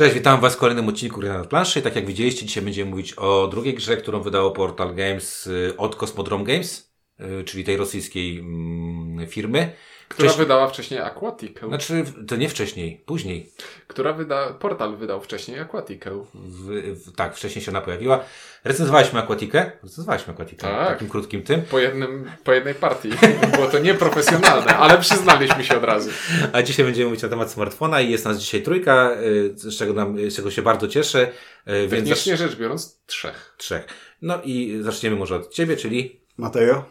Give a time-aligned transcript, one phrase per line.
[0.00, 1.82] Cześć, witam Was w kolejnym odcinku Gry na planszy.
[1.82, 5.96] Tak jak widzieliście, dzisiaj będziemy mówić o drugiej grze, którą wydało Portal Games y, od
[5.96, 6.94] Cosmodrome Games,
[7.40, 9.72] y, czyli tej rosyjskiej mm, firmy.
[10.10, 11.68] Która Wcześniej- wydała wcześniej Aquatikę.
[11.68, 13.50] Znaczy, to nie wcześniej, później.
[13.86, 14.52] Która wyda...
[14.52, 16.24] Portal wydał wcześniej Aquatikę.
[16.34, 16.66] W,
[17.06, 18.24] w, tak, wcześniej się ona pojawiła.
[18.64, 19.70] Recenzowaliśmy Aquatikę.
[19.82, 20.62] Recenzowaliśmy Aquatikę.
[20.66, 20.88] Tak.
[20.88, 21.62] Takim krótkim tym.
[21.62, 23.10] Po, jednym, po jednej partii.
[23.54, 26.10] Było to nieprofesjonalne, ale przyznaliśmy się od razu.
[26.52, 29.92] A dzisiaj będziemy mówić na temat smartfona i jest nas dzisiaj trójka, y, z czego,
[29.92, 31.22] nam, z czego się bardzo cieszę.
[31.68, 33.54] y, Więc Technicznie rzecz biorąc, trzech.
[33.56, 33.86] trzech.
[34.22, 36.84] No i zaczniemy może od Ciebie, czyli Mateo?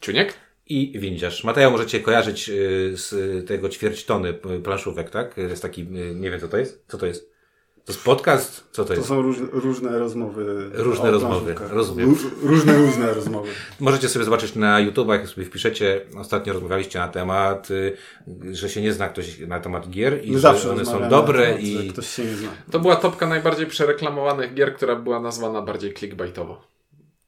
[0.00, 0.34] Ciuniek?
[0.66, 1.44] I windziarz.
[1.44, 3.14] Mateo możecie kojarzyć y, z
[3.48, 4.34] tego ćwierć tony
[4.64, 5.36] planszówek, tak?
[5.36, 6.84] Jest taki, y, nie wiem co to jest.
[6.88, 7.36] Co to jest?
[7.84, 8.64] To jest podcast?
[8.72, 9.08] Co to To jest?
[9.08, 10.70] są róż, różne rozmowy.
[10.72, 12.14] Różne rozmowy, rozumiem.
[12.14, 13.48] Ró- różne, różne rozmowy.
[13.80, 16.00] Możecie sobie zobaczyć na YouTube, jak sobie wpiszecie.
[16.16, 17.96] Ostatnio rozmawialiście na temat, y,
[18.52, 21.46] że się nie zna ktoś na temat gier i My że zawsze one są dobre
[21.46, 22.48] temat, i Ktoś się nie zna.
[22.70, 26.75] To była topka najbardziej przereklamowanych gier, która była nazwana bardziej clickbaitowo.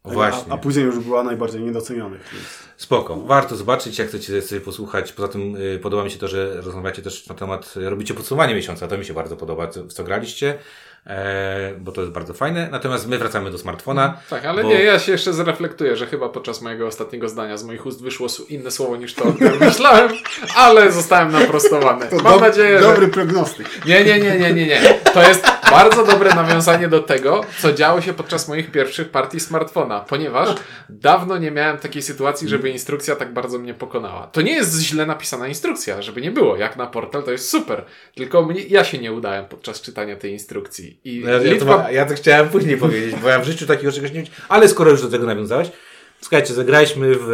[0.04, 0.52] Właśnie.
[0.52, 2.20] A, a później już była najbardziej niedocenionych.
[2.32, 2.44] Więc...
[2.76, 3.16] Spoko.
[3.16, 5.12] Warto zobaczyć, jak chcecie sobie posłuchać.
[5.12, 8.88] Poza tym y, podoba mi się to, że rozmawiacie też na temat, robicie podsumowanie miesiąca.
[8.88, 10.58] To mi się bardzo podoba, co, w co graliście,
[11.06, 12.68] e, bo to jest bardzo fajne.
[12.72, 14.20] Natomiast my wracamy do smartfona.
[14.30, 17.64] Tak, ale Bo- nie, ja się jeszcze zreflektuję, że chyba podczas mojego ostatniego zdania z
[17.64, 20.08] moich ust wyszło inne słowo niż to, o którym myślałem,
[20.56, 22.06] ale zostałem naprostowany.
[22.06, 22.84] To Mam dob- nadzieję, że...
[22.84, 23.86] Dobry prognostyk.
[23.86, 24.80] Nie, nie, nie, nie, nie, nie.
[25.14, 30.00] To jest bardzo dobre nawiązanie do tego, co działo się podczas moich pierwszych partii smartfona,
[30.00, 30.48] ponieważ
[30.88, 34.26] dawno nie miałem takiej sytuacji, żeby instrukcja tak bardzo mnie pokonała.
[34.26, 36.56] To nie jest źle napisana instrukcja, żeby nie było.
[36.56, 37.84] Jak na portal to jest super.
[38.14, 41.00] Tylko mnie, ja się nie udałem podczas czytania tej instrukcji.
[41.04, 41.76] I Ja, ja, to, liczba...
[41.76, 44.90] ma- ja to chciałem później powiedzieć, bo ja w życiu takiego czegoś nie Ale skoro
[44.90, 45.68] już do tego nawiązałeś,
[46.20, 47.28] słuchajcie, zagraliśmy w,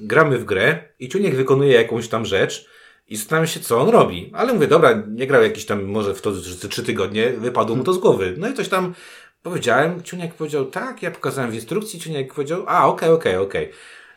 [0.00, 2.71] gramy w grę i Ciuniek wykonuje jakąś tam rzecz
[3.12, 4.30] i zastanawiam się, co on robi.
[4.34, 6.32] Ale mówię, dobra, nie grał jakiś tam, może w to
[6.68, 8.34] trzy tygodnie, wypadło mu to z głowy.
[8.38, 8.94] No i coś tam
[9.42, 13.70] powiedziałem, Ciuniek powiedział tak, ja pokazałem w instrukcji, Ciuniek powiedział, a okej, okej, okej.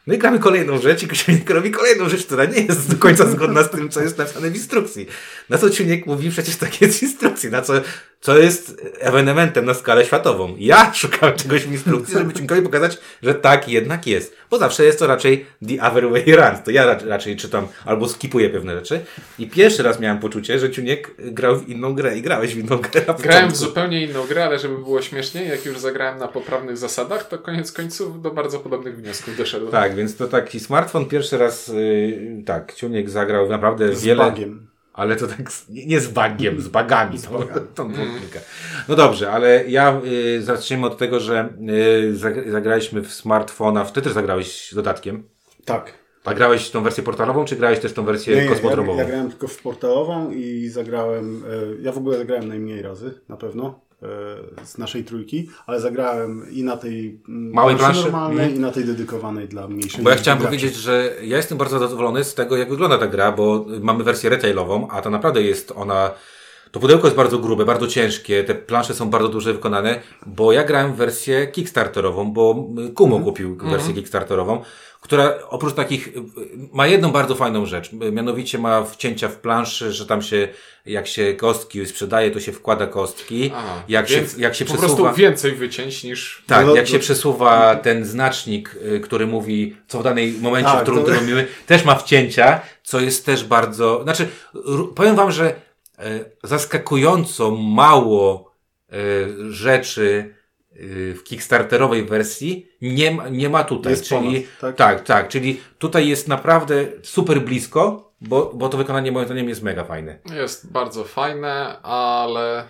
[0.07, 3.25] No i gramy kolejną rzecz i Ciuniek robi kolejną rzecz, która nie jest do końca
[3.25, 5.07] zgodna z tym, co jest napisane w instrukcji.
[5.49, 7.73] Na co Ciuniek mówi, przecież tak jest w instrukcji, na co,
[8.21, 10.55] co jest ewenementem na skalę światową.
[10.59, 14.35] Ja szukałem czegoś w instrukcji, żeby Ciunkowi pokazać, że tak jednak jest.
[14.49, 16.63] Bo zawsze jest to raczej the other way around.
[16.63, 18.99] To ja raczej, czytam albo skipuję pewne rzeczy.
[19.39, 22.77] I pierwszy raz miałem poczucie, że Ciuniek grał w inną grę i grałeś w inną
[22.77, 26.77] grę Grałem w zupełnie inną grę, ale żeby było śmieszniej, jak już zagrałem na poprawnych
[26.77, 29.71] zasadach, to koniec końców do bardzo podobnych wniosków doszedłem.
[29.71, 34.23] Tak, więc to taki smartfon pierwszy raz, yy, tak, Ciuniek zagrał naprawdę Z wiele.
[34.23, 34.67] bagiem.
[34.93, 37.17] Ale to tak, z- nie z bagiem, z bagami.
[37.17, 37.67] Z bagami.
[37.75, 38.39] Tą dwójkę.
[38.89, 40.01] No dobrze, ale ja
[40.37, 43.85] y, zaczniemy od tego, że y, zag- zagraliśmy w smartfona.
[43.85, 45.23] Ty też zagrałeś dodatkiem.
[45.65, 45.93] Tak.
[46.25, 48.99] A grałeś tą wersję portalową, czy grałeś też tą wersję Nie, nie, ja, kosmodromową?
[48.99, 51.43] ja grałem tylko w portalową i zagrałem.
[51.79, 53.79] E, ja w ogóle zagrałem najmniej razy, na pewno.
[54.03, 58.01] E, Z naszej trójki, ale zagrałem i na tej mm, Małej planszy?
[58.03, 58.55] normalnej, Mhm.
[58.55, 60.03] i na tej dedykowanej dla mniejszych.
[60.03, 60.55] Bo ja chciałem graczy.
[60.57, 64.29] powiedzieć, że ja jestem bardzo zadowolony z tego, jak wygląda ta gra, bo mamy wersję
[64.29, 66.11] retailową, a to naprawdę jest ona.
[66.71, 70.63] To pudełko jest bardzo grube, bardzo ciężkie, te plansze są bardzo duże wykonane, bo ja
[70.63, 74.61] grałem w wersję kickstarterową, bo Kumo kupił wersję kickstarterową,
[75.05, 76.11] która oprócz takich, y,
[76.73, 80.47] ma jedną bardzo fajną rzecz, mianowicie ma wcięcia w planszy, że tam się,
[80.85, 85.03] jak się kostki sprzedaje, to się wkłada kostki, Aha, jak, się, jak się po przesuwa...
[85.03, 86.43] prostu więcej wycięć niż...
[86.47, 90.79] Tak, No, jak się przesuwa ten znacznik, y, który mówi, co w danej momencie, Tak,
[90.79, 94.27] w którym to- robimy, też ma wcięcia, co jest też bardzo, znaczy,
[94.95, 95.53] powiem wam, że
[95.99, 98.51] e, zaskakująco mało
[98.91, 98.95] e,
[99.49, 100.34] rzeczy
[100.79, 103.91] w kickstarterowej wersji nie, ma- nie ma tutaj.
[103.91, 104.75] Jest czyli, ponad, tak?
[104.75, 109.63] tak, tak, czyli tutaj jest naprawdę super blisko, bo, bo to wykonanie moim zdaniem jest
[109.63, 110.19] mega fajne.
[110.33, 112.65] Jest bardzo fajne, ale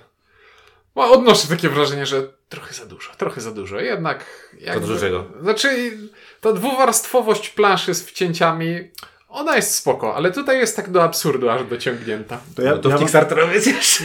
[0.96, 3.80] no, odnoszę takie wrażenie, że trochę za dużo, trochę za dużo.
[3.80, 4.26] Jednak...
[4.60, 4.88] Jakby...
[4.88, 5.26] dużo czego?
[5.42, 5.98] Znaczy,
[6.42, 8.92] ta dwuwarstwowość planszy z wcięciami,
[9.30, 12.40] ona jest spoko, ale tutaj jest tak do absurdu aż dociągnięta.
[12.56, 14.04] To ja, no to ja w wam, kickstarterowej jest jeszcze.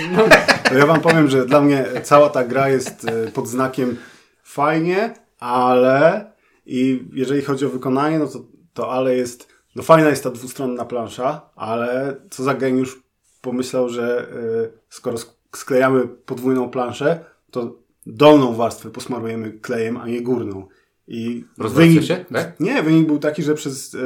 [0.71, 3.97] To ja wam powiem, że dla mnie cała ta gra jest e, pod znakiem
[4.43, 6.31] fajnie, ale
[6.67, 8.45] i jeżeli chodzi o wykonanie, no to,
[8.75, 13.03] to ale jest, no fajna jest ta dwustronna plansza, ale co za geniusz
[13.41, 20.23] pomyślał, że e, skoro sk- sklejamy podwójną planszę, to dolną warstwę posmarujemy klejem, a nie
[20.23, 20.69] górną.
[21.09, 22.61] I Rozwraca się, tak?
[22.61, 23.99] Nie, wynik był taki, że przez e,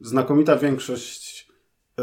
[0.00, 1.48] znakomita większość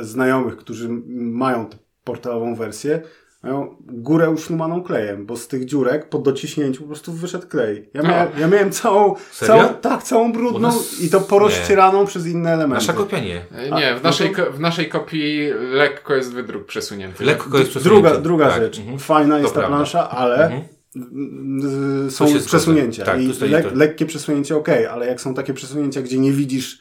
[0.02, 3.02] znajomych, którzy mają tę portalową wersję,
[3.46, 7.90] mają górę usznumaną klejem, bo z tych dziurek po dociśnięciu po prostu wyszedł klej.
[7.94, 8.10] Ja No.
[8.10, 9.56] miałem, ja miałem całą, Serio?
[9.56, 12.74] całą, tak, całą brudną nas- i to porozcieraną przez inne elementy.
[12.86, 13.36] Nasza kopia nie.
[13.38, 17.24] E, A, Nie, no w naszej, to- ko- w naszej kopii lekko jest wydruk przesunięty.
[17.26, 18.02] Lekko jest przesunięty.
[18.04, 18.80] Druga, druga Tak, rzecz.
[18.80, 19.00] mhm.
[19.00, 19.76] Fajna jest ta prawda.
[19.78, 20.62] plansza, ale Mhm.
[22.12, 23.06] są przesunięcia.
[23.06, 23.46] Tak, I to.
[23.74, 26.80] lekkie przesunięcie ok, ale jak są takie przesunięcia, gdzie nie widzisz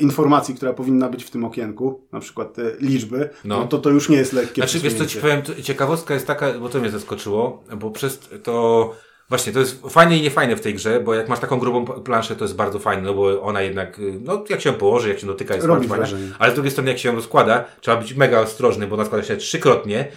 [0.00, 3.58] informacji, która powinna być w tym okienku, na przykład te liczby, No.
[3.58, 3.66] no.
[3.66, 6.68] to to już nie jest lekkie Znaczy, wiesz co ci powiem, ciekawostka jest taka, bo
[6.68, 8.94] to mnie zaskoczyło, bo przez to,
[9.28, 12.36] właśnie, to jest fajne i niefajne w tej grze, bo jak masz taką grubą planszę,
[12.36, 15.18] to jest bardzo fajne, no bo ona jednak, y, no jak się ją położy, jak
[15.18, 17.96] się dotyka, jest Robi bardzo fajna, ale z drugiej strony jak się ją rozkłada, trzeba
[17.96, 20.08] być mega ostrożny, bo ona składa się trzykrotnie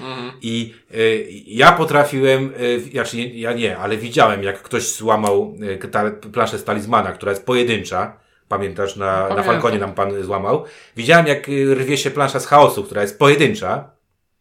[0.41, 6.11] i y, ja potrafiłem, y, znaczy ja nie, ale widziałem, jak ktoś złamał y, ta
[6.11, 9.43] planszę z talizmana, która jest pojedyncza, Pamiętasz, na, na.
[9.43, 10.65] Falconie nam pan złamał.
[10.95, 13.93] Widziałem, jak y, rwie się plansza z chaosu, która jest pojedyncza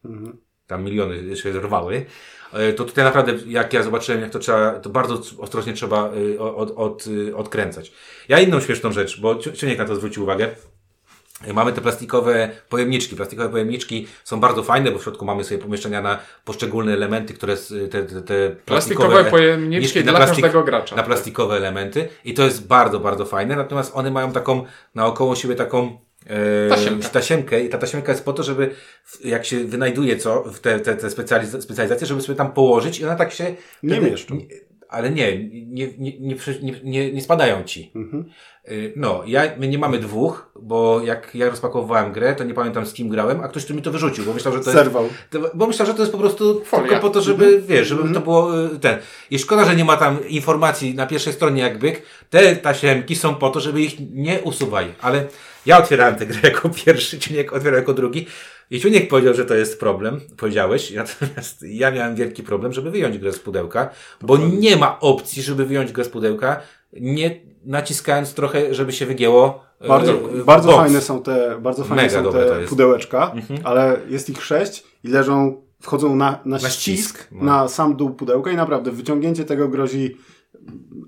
[0.05, 0.39] Mhm.
[0.67, 2.07] tam miliony się rwały,
[2.53, 6.41] e, to tutaj naprawdę, jak ja zobaczyłem, jak to trzeba, to bardzo ostrożnie trzeba y,
[6.41, 7.93] od, od, y, odkręcać.
[8.29, 10.49] Ja inną śmieszną rzecz, bo Ciuniek na to zwrócił uwagę.
[11.55, 13.17] Mamy te plastikowe pojemniczki.
[13.17, 17.57] Plastikowe pojemniczki są bardzo fajne, bo w środku mamy sobie pomieszczenia na poszczególne elementy, które
[17.91, 20.97] te, te, te Plastikowe pojemniczki mieszki dla każdego gracza.
[20.97, 23.57] Na plastikowe elementy i to jest bardzo, bardzo fajne.
[23.57, 27.09] Natomiast one mają taką naokoło siebie taką e, Tasiemkę.
[27.09, 28.71] tasiemkę i ta tasiemka jest po to, żeby
[29.25, 33.05] jak się wynajduje co w te, te, te specjaliz- specjalizacje, żeby sobie tam położyć i
[33.05, 33.45] ona tak się
[33.83, 34.39] Nie wtedy- mieszczą.
[34.93, 37.93] Nie- Ale nie, nie, nie, nie, nie, nie, nie spadają ci.
[37.95, 38.25] Mhm.
[38.71, 42.87] Y, No, ja, my nie mamy dwóch, bo jak ja rozpakowywałem grę, to nie pamiętam
[42.87, 44.77] z kim grałem, a ktoś tu mi to wyrzucił, bo myślał, że to jest...
[44.85, 45.09] Zerwał.
[45.31, 46.89] To, bo myślał, że to jest po prostu Folia.
[46.89, 48.99] tylko po to, żeby, wiesz, żeby to było y, ten.
[49.31, 52.03] I szkoda, że nie ma tam informacji na pierwszej stronie jak byk.
[52.31, 54.93] Te tasiemki są po to, żeby ich nie usuwali.
[55.01, 55.25] Ale
[55.67, 58.27] ja otwierałem tę grę jako pierwszy, Ciuniek otwierał jako drugi.
[58.73, 63.19] I Ciuniek powiedział, że to jest problem, powiedziałeś, natomiast ja miałem wielki problem, żeby wyjąć
[63.19, 63.91] grę z pudełka,
[64.21, 66.61] bo nie ma opcji, żeby wyjąć grę z pudełka,
[66.93, 69.65] nie naciskając trochę, żeby się wygięło.
[69.89, 70.79] Bardzo, y, bardzo box.
[70.79, 73.35] fajne są te, bardzo fajne Mega są te pudełeczka,
[73.65, 77.45] ale jest ich sześć i leżą, wchodzą na, na, ścisk, ścisk, no.
[77.45, 80.17] na sam dół pudełka i naprawdę wyciągnięcie tego grozi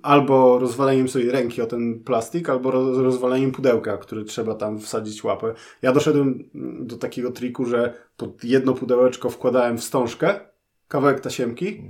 [0.02, 5.24] albo rozwaleniem sobie ręki o ten plastik, albo roz, rozwaleniem pudełka, który trzeba tam wsadzić
[5.24, 5.54] łapę.
[5.82, 10.40] Ja doszedłem do takiego triku, że pod jedno pudełeczko wkładałem wstążkę,
[10.88, 11.82] kawałek tasiemki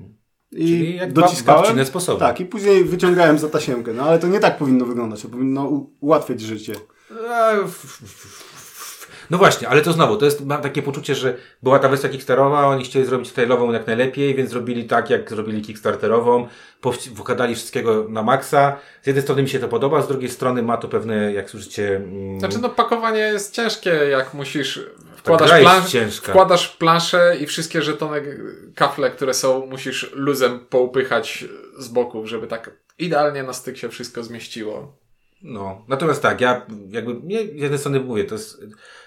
[0.53, 1.87] i Czyli jak dociskałem.
[1.87, 2.21] sposoby.
[2.21, 3.93] Tak, i później wyciągałem za tasiemkę.
[3.93, 6.75] No ale to nie tak powinno wyglądać, to powinno ułatwiać życie.
[9.31, 12.67] No właśnie, ale to znowu, to jest, mam takie poczucie, że była ta wersja Kickstarterowa,
[12.67, 16.49] oni chcieli zrobić trailową jak najlepiej, więc zrobili tak, jak zrobili Kickstarterową,
[17.17, 18.77] wkładali wszystkiego na maksa.
[19.03, 21.97] Z jednej strony mi się to podoba, z drugiej strony ma to pewne, jak słyszycie,
[21.97, 24.81] mm, Znaczy, no pakowanie jest ciężkie, jak musisz.
[25.17, 26.33] Wkładasz, ciężka.
[26.33, 28.39] wkładasz planszę i wszystkie żetony,
[28.75, 31.45] kafle, które są, musisz luzem poupychać
[31.79, 34.97] z boków, żeby tak idealnie na styk się wszystko zmieściło.
[35.43, 38.63] No, natomiast tak, ja jakby, nie, z jednej strony mówię, to jest,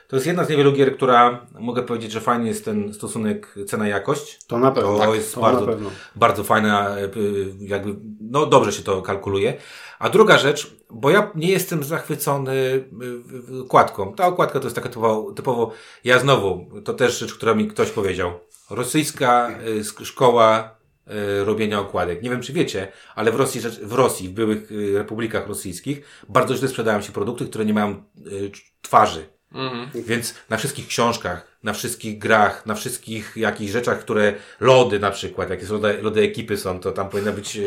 [0.07, 4.39] to jest jedna z niewielu gier, która, mogę powiedzieć, że fajnie jest ten stosunek cena-jakość.
[4.47, 4.93] To na pewno.
[4.93, 5.89] To tak, jest to bardzo, pewno.
[6.15, 9.53] bardzo fajna, y, jakby, no dobrze się to kalkuluje.
[9.99, 12.53] A druga rzecz, bo ja nie jestem zachwycony
[13.51, 14.13] y, okładką.
[14.13, 15.71] Ta okładka to jest taka typowo, typowo,
[16.03, 18.31] ja znowu, to też rzecz, która mi ktoś powiedział.
[18.69, 19.49] Rosyjska
[19.79, 20.77] sk- szkoła
[21.45, 22.23] robienia okładek.
[22.23, 26.67] Nie wiem, czy wiecie, ale w Rosji, w Rosji, w byłych republikach rosyjskich, bardzo źle
[26.67, 28.03] sprzedają się produkty, które nie mają
[28.81, 29.36] twarzy.
[29.53, 29.89] Mhm.
[29.95, 35.49] Więc na wszystkich książkach, na wszystkich grach, na wszystkich jakichś rzeczach, które lody na przykład,
[35.49, 37.61] jakieś lody, lody ekipy są, to tam powinna być, e,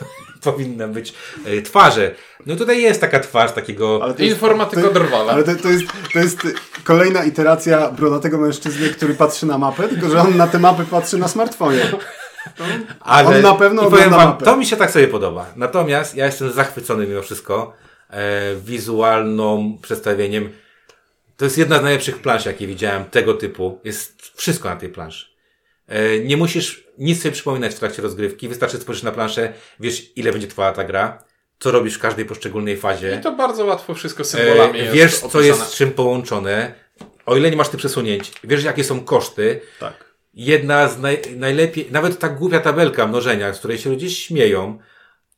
[0.50, 2.14] powinna być e, twarze.
[2.46, 5.32] No tutaj jest taka twarz takiego, Ale to jest- Informatyko to- drwala.
[5.32, 6.38] Ale to, to, jest, to jest
[6.84, 11.18] kolejna iteracja brodatego mężczyzny, który patrzy na mapę, tylko że on na tę mapę patrzy
[11.18, 11.90] na smartfonie.
[13.00, 14.44] ale on na pewno powiem ogląda wam, mapę.
[14.44, 15.46] to mi się tak sobie podoba.
[15.56, 17.72] Natomiast ja jestem zachwycony mimo wszystko
[18.10, 20.50] e, wizualną przedstawieniem.
[21.40, 23.80] To jest jedna z najlepszych plansz, jakie widziałem tego typu.
[23.84, 25.26] Jest wszystko na tej planszy.
[25.88, 28.48] E, Nie musisz nic sobie przypominać w trakcie rozgrywki.
[28.48, 31.24] Wystarczy spojrzeć na planszę, wiesz ile będzie trwała ta gra,
[31.58, 33.16] co robisz w każdej poszczególnej fazie.
[33.20, 36.74] I to bardzo łatwo wszystko symbolami E, jest wiesz, co jest z czym połączone.
[37.26, 39.60] O ile nie masz tych przesunięć, wiesz, jakie są koszty.
[39.78, 40.04] Tak.
[40.34, 44.78] Jedna z naj, najlepiej, nawet ta głupia tabelka mnożenia, z której się ludzie śmieją,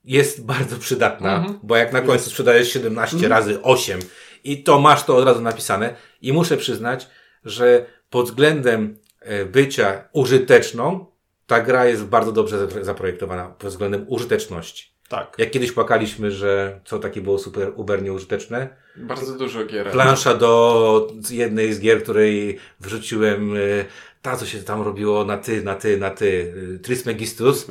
[0.05, 1.59] jest bardzo przydatna, Mhm.
[1.63, 4.01] bo jak na końcu sprzedajesz 17 razy 8
[4.45, 5.95] i to masz to od razu napisane.
[6.23, 7.09] I muszę przyznać,
[7.45, 11.07] że pod względem e, bycia użyteczną,
[11.47, 14.93] ta gra jest bardzo dobrze zapro- zaprojektowana pod względem użyteczności.
[15.09, 15.35] Tak.
[15.39, 19.91] Jak kiedyś płakaliśmy, że co takie było super uber nieużyteczne, Bardzo dużo gier.
[19.91, 23.85] plansza do jednej z gier, której wrzuciłem y,
[24.23, 27.67] ta, co się tam robiło na ty, na ty, na ty, y, Trismegistus,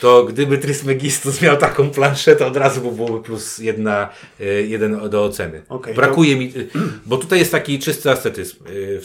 [0.00, 4.08] to gdyby Trismegistus miał taką planszę, to od razu by byłoby plus jedna,
[4.40, 5.62] y, jeden do oceny.
[5.68, 6.68] Okej, Brakuje mi, y,
[7.06, 8.56] bo tutaj jest taki czysty ascetyzm.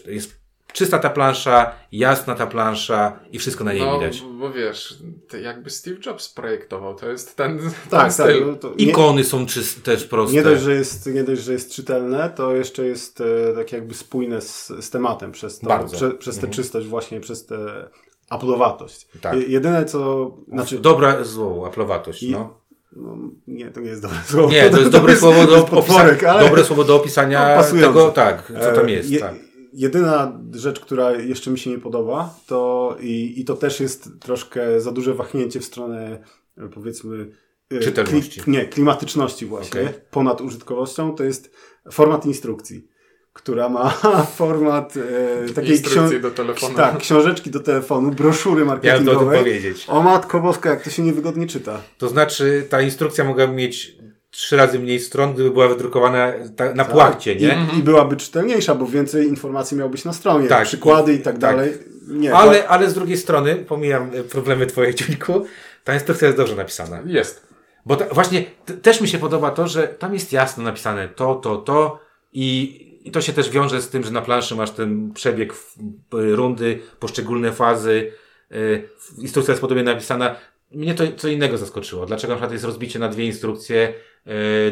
[0.08, 0.39] Jest
[0.74, 4.22] czysta ta plansza, jasna ta plansza i wszystko na niej no, widać.
[4.40, 4.98] bo wiesz,
[5.44, 8.12] jakby Steve Jobs projektował, to jest ten, ten Tak, tak.
[8.14, 8.48] styl.
[8.48, 10.36] no to nie, Ikony są czyste, też proste.
[10.36, 13.94] nie, dość, że jest, nie dość, że jest czytelne, to jeszcze jest e, tak jakby
[13.94, 17.90] spójne z, z tematem przez, to, prze, przez tę czystość właśnie, przez tę
[18.30, 19.08] aplowatość.
[19.22, 19.34] Tak.
[19.36, 20.32] Je, jedyne co...
[20.48, 22.60] Znaczy, Dobra, złą, aplowatość, I- no.
[22.96, 24.50] no, nie, to nie jest dobre słowo.
[24.50, 26.44] Nie, to jest dobre słowo do jest opisania, ale...
[26.50, 29.49] dobre słowo do opisania No, tego, tak, co tam E, jest, je- tak.
[29.74, 34.82] Jedyna rzecz, która jeszcze mi się nie podoba, to i, i to też jest troszkę
[34.82, 36.24] za duże wahnięcie w stronę
[36.58, 37.32] e, powiedzmy
[37.72, 38.42] e, Czytelności.
[38.48, 39.94] nie, klimatyczności właśnie, Okej.
[40.12, 41.52] ponad użytkowością, to jest
[41.92, 42.88] format instrukcji,
[43.34, 43.90] która ma
[44.36, 46.76] format e, takiej Instrukcje ksią- do telefonu.
[46.76, 49.86] Tak, książeczki do telefonu, broszury Miałem to o tym powiedzieć.
[49.88, 51.82] O matko boska, jak to się niewygodnie czyta.
[51.98, 54.00] To znaczy, ta instrukcja mogłaby mieć
[54.32, 56.94] trzy razy mniej stron, gdyby była wydrukowana ta, na Tak.
[56.94, 57.58] płachcie, nie?
[57.76, 60.64] I, I byłaby czytelniejsza, bo więcej informacji miałbyś na stronie, Tak.
[60.68, 61.38] przykłady i tak Tak.
[61.42, 61.74] dalej.
[62.08, 65.46] Nie, Ale, ale z drugiej strony, pomijam e, problemy twoje, Ciuńku,
[65.84, 67.00] ta instrukcja jest dobrze napisana.
[67.06, 67.48] Jest.
[67.86, 71.36] Bo ta, właśnie t- też mi się podoba to, że tam jest jasno napisane to,
[71.36, 72.00] to, to
[72.34, 75.78] i, i to się też wiąże z tym, że na planszy masz ten przebieg w,
[76.14, 78.12] y, rundy, poszczególne fazy.
[78.52, 80.36] Y, instrukcja jest podobnie napisana.
[80.72, 82.06] Mnie to co innego zaskoczyło.
[82.06, 83.94] Dlaczego na przykład jest rozbicie na dwie instrukcje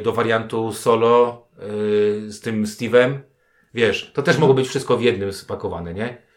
[0.03, 1.47] do wariantu solo
[2.27, 3.19] y, z tym Steve'em?
[3.73, 6.27] Wiesz, to też mogło być wszystko w jednym spakowane, nie?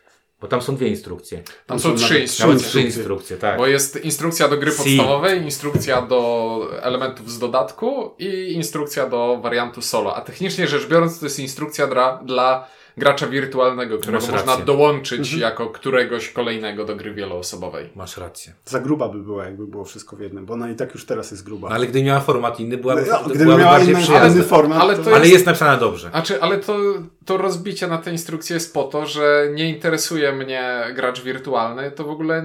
[0.41, 1.43] Bo tam są dwie instrukcje.
[1.67, 2.47] Tam są trzy nawet instrukcje.
[2.47, 3.59] Nawet trzy instrukcje, tak.
[3.59, 9.83] Bo jest instrukcja do gry podstawowej, instrukcja do elementów z dodatku i instrukcja do wariantu
[9.83, 10.17] solo.
[10.17, 12.67] A technicznie rzecz biorąc, to jest instrukcja dla, dla
[12.97, 14.65] gracza wirtualnego, którego Masz można rację.
[14.65, 17.91] dołączyć jako któregoś kolejnego do gry wieloosobowej.
[17.97, 18.53] Masz rację.
[18.65, 21.31] Za gruba by była, jakby było wszystko w jednym, bo ona i tak już teraz
[21.31, 21.69] jest gruba.
[21.69, 24.29] No, ale gdyby miała format inny, byłaby, No, gdyby byłaby miała bardziej inny, przyjazna.
[24.35, 25.03] inny format, ale to...
[25.05, 26.11] to Ale jest napisana dobrze.
[26.11, 26.79] Znaczy, ale to,
[27.25, 32.05] to rozbicie na tę instrukcję jest po to, że nie interesuje mnie gracz wirtualny, to
[32.05, 32.43] w ogóle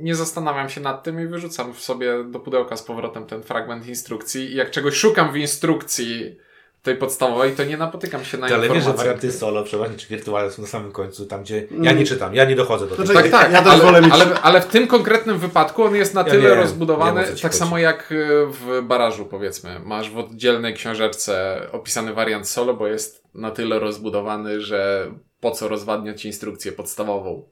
[0.00, 3.86] nie zastanawiam się nad tym i wyrzucam w sobie do pudełka z powrotem ten fragment
[3.86, 6.36] instrukcji i jak czegoś szukam w instrukcji
[6.82, 10.50] tej podstawowej, to nie napotykam się na ale wiesz, że warianty solo, przeważnie czy wirtualne
[10.52, 13.12] są na samym końcu, tam gdzie ja nie czytam, ja nie dochodzę do tego.
[13.12, 15.94] Znaczy, Tak, tak, Ja też ale, wolę mieć- ale, ale w tym konkretnym wypadku on
[15.96, 17.56] jest na Ja tyle wiem, rozbudowany, tak chodzi.
[17.58, 19.80] samo jak y, w barażu powiedzmy.
[19.84, 25.10] Masz w oddzielnej książeczce opisany wariant solo, bo jest na tyle rozbudowany, że
[25.40, 27.42] po co rozwadniać instrukcję podstawową.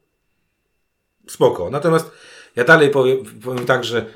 [1.29, 1.71] Spoko.
[1.71, 2.11] Natomiast
[2.57, 4.07] ja dalej powiem, powiem tak, że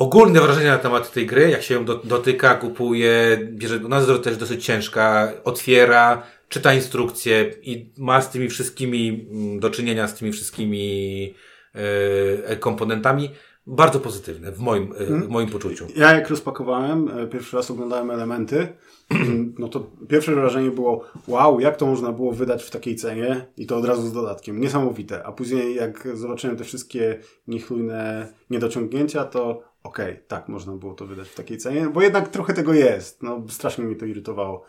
[0.00, 4.24] ogólne wrażenie na temat tej gry, jak się ją do, dotyka, kupuje, bierze, ona jest
[4.24, 10.14] też dosyć ciężka, otwiera, czyta instrukcje i ma z tymi wszystkimi mm, do czynienia z
[10.14, 11.34] tymi wszystkimi
[11.74, 13.30] e, komponentami
[13.66, 15.86] bardzo pozytywne w moim, e, w moim poczuciu.
[15.96, 18.68] Ja jak rozpakowałem, e, pierwszy raz oglądałem elementy,
[19.58, 23.66] no to pierwsze wrażenie było wow, jak to można było wydać w takiej cenie i
[23.66, 24.60] to od razu z dodatkiem.
[24.60, 25.26] Niesamowite.
[25.26, 31.28] A później jak zobaczyłem te wszystkie niechlujne niedociągnięcia, to okej, tak, można było to wydać
[31.28, 33.22] w takiej cenie, bo jednak trochę tego jest.
[33.22, 34.64] No, strasznie mnie to irytowało.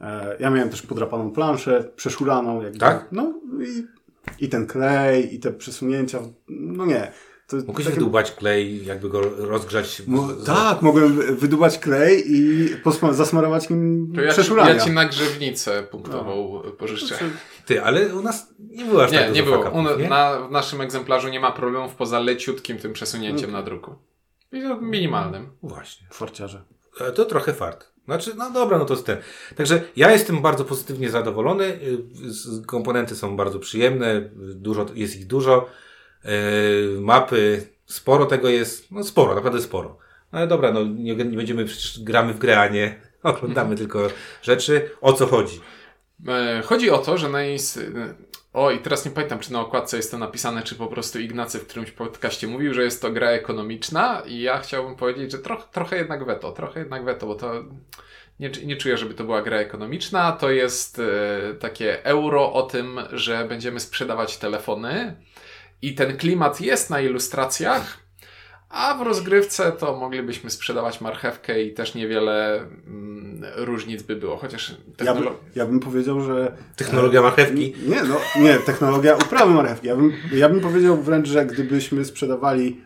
[0.00, 2.62] E, Ja miałem też podrapaną planszę, przeszuraną.
[2.62, 2.78] Jakby.
[2.78, 3.08] Tak?
[3.12, 3.34] No
[3.66, 3.84] i,
[4.44, 6.18] i ten klej, i te przesunięcia.
[6.48, 7.12] No nie.
[7.46, 9.86] To, Mógłbyś takie- wydłubać klej, jakby go rozgrzać.
[10.40, 14.74] Z- tak, mogłem wy- wydubać klej i posma- zasmarować nim To ja ci, przeszurania.
[14.74, 17.18] ja ci na grzewnicę punktową pożyczę.
[17.66, 19.56] Ty, ale u nas nie było aż Nie, tak nie było.
[19.56, 20.08] fuck-upów, U, nie?
[20.08, 23.94] na, w naszym egzemplarzu nie ma problemów poza leciutkim tym przesunięciem na druku.
[24.50, 25.50] To minimalnym.
[25.62, 26.06] Właśnie.
[26.12, 26.62] Forciarze.
[27.00, 27.86] E, To trochę fart.
[28.04, 29.18] Znaczy, no dobra, no to jest ten.
[29.56, 31.64] Także ja jestem bardzo pozytywnie zadowolony.
[31.64, 31.98] Y,
[32.66, 35.68] Komponenty są bardzo przyjemne, dużo, jest ich dużo.
[36.24, 36.30] E,
[37.00, 39.98] Mapy, sporo tego jest, no sporo, naprawdę sporo.
[40.32, 44.08] No ale dobra, no nie, nie będziemy, przecież gramy w grę, a nie oglądamy tylko
[44.42, 44.90] rzeczy.
[45.00, 45.60] O co chodzi?
[46.28, 48.14] E, Chodzi o to, że na ins-
[48.58, 51.58] O, i teraz nie pamiętam, czy na okładce jest to napisane, czy po prostu Ignacy
[51.58, 55.68] w którymś podcaście mówił, że jest to gra ekonomiczna i ja chciałbym powiedzieć, że troch,
[55.70, 57.52] trochę jednak weto, trochę jednak weto, bo to
[58.40, 60.32] nie, nie czuję, żeby to była gra ekonomiczna.
[60.32, 65.16] To jest e, takie euro o tym, że będziemy sprzedawać telefony
[65.82, 67.98] i ten klimat jest na ilustracjach,
[68.70, 74.70] a w rozgrywce to moglibyśmy sprzedawać marchewkę i też niewiele mm, różnic by było, chociaż
[75.04, 76.52] Ja, by, technolo- ja bym powiedział, że...
[76.76, 77.74] Technologia marchewki.
[77.86, 79.86] Nie, no, nie, technologia uprawy marchewki.
[79.86, 82.80] Ja bym, ja bym powiedział wręcz, że gdybyśmy sprzedawali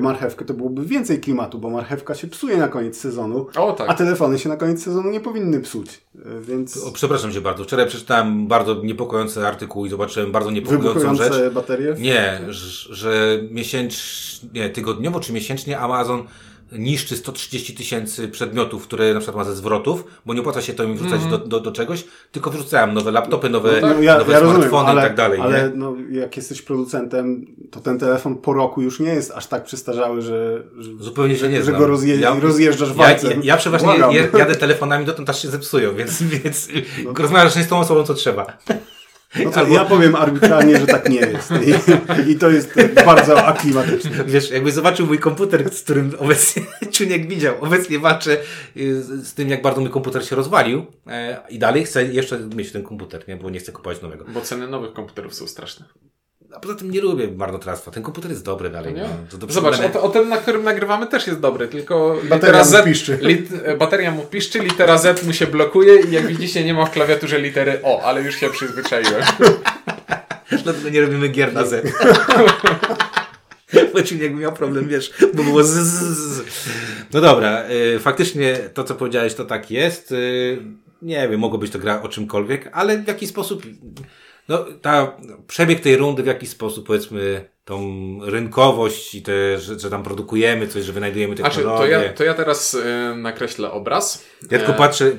[0.00, 3.90] marchewkę, to byłoby więcej klimatu, bo marchewka się psuje na koniec sezonu, O tak.
[3.90, 6.00] a telefony się na koniec sezonu nie powinny psuć.
[6.16, 7.64] E, Więc O, przepraszam cię bardzo.
[7.64, 11.52] Wczoraj przeczytałem bardzo niepokojący artykuł i zobaczyłem bardzo niepokojącą rzecz.
[11.54, 11.94] baterie.
[11.98, 16.22] Nie, że, że miesięcznie, tygodniowo czy miesięcznie Amazon
[16.78, 20.84] niszczy 130 tysięcy przedmiotów, które na przykład ma ze zwrotów, bo nie opłaca się to
[20.84, 24.40] im wrzucać do, do, do czegoś, tylko wrzucają nowe laptopy, nowe, No, ja, nowe ja
[24.40, 25.40] rozumiem, smartfony ale, i tak dalej.
[25.40, 25.70] ale nie?
[25.76, 30.22] no, jak jesteś producentem, to ten telefon po roku już nie jest aż tak przystarzały,
[30.22, 33.30] że, że, Zupełnie się nie że go rozje, Ja- rozjeżdżasz Ja, walcem.
[33.30, 34.12] ja, ja przeważnie Błagam.
[34.12, 36.68] je, jadę telefonami, dotąd aż się zepsują, więc, więc
[37.04, 37.12] No.
[37.16, 38.46] rozmawiasz nie z tą osobą, co trzeba.
[39.44, 41.50] No to albo- Ja powiem arbitralnie, że tak nie jest.
[42.26, 42.74] I, i to jest
[43.06, 44.24] bardzo aklimatyczne.
[44.26, 46.62] Wiesz, jakby zobaczył mój komputer, z którym obecnie
[46.92, 48.36] Czuniek widział, obecnie walczę
[48.76, 52.38] y, z, z tym, jak bardzo mój komputer się rozwalił e, i dalej chcę jeszcze
[52.38, 53.36] mieć ten komputer, nie?
[53.36, 54.24] bo nie chcę kupować nowego.
[54.28, 55.86] Bo ceny nowych komputerów są straszne.
[56.54, 57.90] A poza tym nie lubię marnotrawstwa.
[57.90, 58.94] Ten komputer jest dobry dalej.
[58.94, 59.02] Nie?
[59.02, 59.08] No.
[59.30, 62.58] To do Zobacz, o, o ten, na którym nagrywamy też jest dobry, tylko Bateria litera
[62.58, 63.18] mu Z, piszczy.
[63.22, 66.90] lit, bateria mu piszczy, litera Z mu się blokuje i jak widzicie nie ma w
[66.90, 69.22] klawiaturze litery O, ale już się przyzwyczaiłem.
[70.64, 71.86] Dlatego nie robimy gier na Z.
[73.94, 76.42] Bo Czuniek miał problem, wiesz, bo było z, z, z.
[77.12, 80.12] No dobra, y, faktycznie to, co powiedziałeś, to tak jest.
[80.12, 80.58] Y,
[81.02, 83.62] nie wiem, mogło być to gra o czymkolwiek, ale w jaki sposób,
[84.52, 85.16] no, ta,
[85.46, 87.80] przebieg tej rundy w jakiś sposób, powiedzmy, tą
[88.22, 91.96] rynkowość i te, że, że tam produkujemy coś, że wynajdujemy Znaczy, technologię.
[91.96, 92.84] to ja, to ja teraz y,
[93.16, 94.24] nakreślę obraz.
[94.50, 95.10] Ja tylko E, patrzę, y,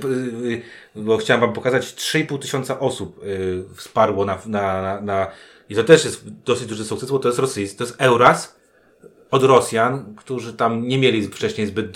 [0.45, 0.61] y,
[0.95, 5.27] bo chciałem wam pokazać, 3,5 tysiąca osób y, wsparło na, na, na, na...
[5.69, 8.55] I to też jest dosyć duży sukces, bo to jest rosyjski, to jest Euras
[9.31, 11.95] od Rosjan, którzy tam nie mieli wcześniej zbyt,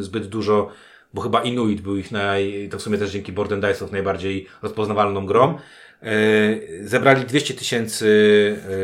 [0.00, 0.70] zbyt dużo,
[1.14, 2.68] bo chyba Inuit był ich naj...
[2.70, 5.58] To w sumie też dzięki Board and Dice'ów najbardziej rozpoznawalną grą.
[6.06, 8.06] Y, Zebrali 200 tysięcy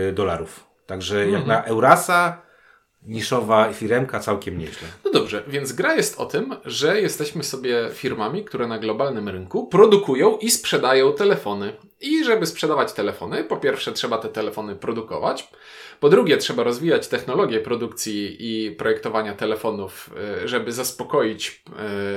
[0.08, 0.66] y, dolarów.
[0.86, 2.42] Także jak na Eurasa,
[3.02, 4.88] niszowa firemka całkiem nieźle.
[5.04, 9.66] No dobrze, więc gra jest o tym, że jesteśmy sobie firmami, które na globalnym rynku
[9.66, 11.72] produkują i sprzedają telefony.
[12.00, 15.48] I żeby sprzedawać telefony, po pierwsze trzeba te telefony produkować,
[16.00, 20.10] po drugie trzeba rozwijać technologię produkcji i projektowania telefonów,
[20.44, 21.62] y, żeby zaspokoić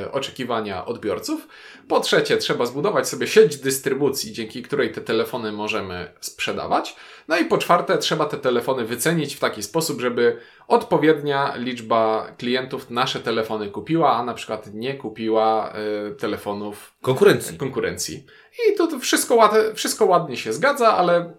[0.03, 1.47] y, oczekiwania odbiorców.
[1.87, 6.95] Po trzecie trzeba zbudować sobie sieć dystrybucji, dzięki której te telefony możemy sprzedawać.
[7.27, 10.37] No i po czwarte trzeba te telefony wycenić w taki sposób, żeby
[10.67, 15.73] odpowiednia liczba klientów nasze telefony kupiła, a na przykład nie kupiła
[16.11, 17.57] y, telefonów Konkurencji.
[17.57, 18.25] konkurencji.
[18.69, 21.33] I to, wszystko, ład, wszystko ładnie się zgadza, ale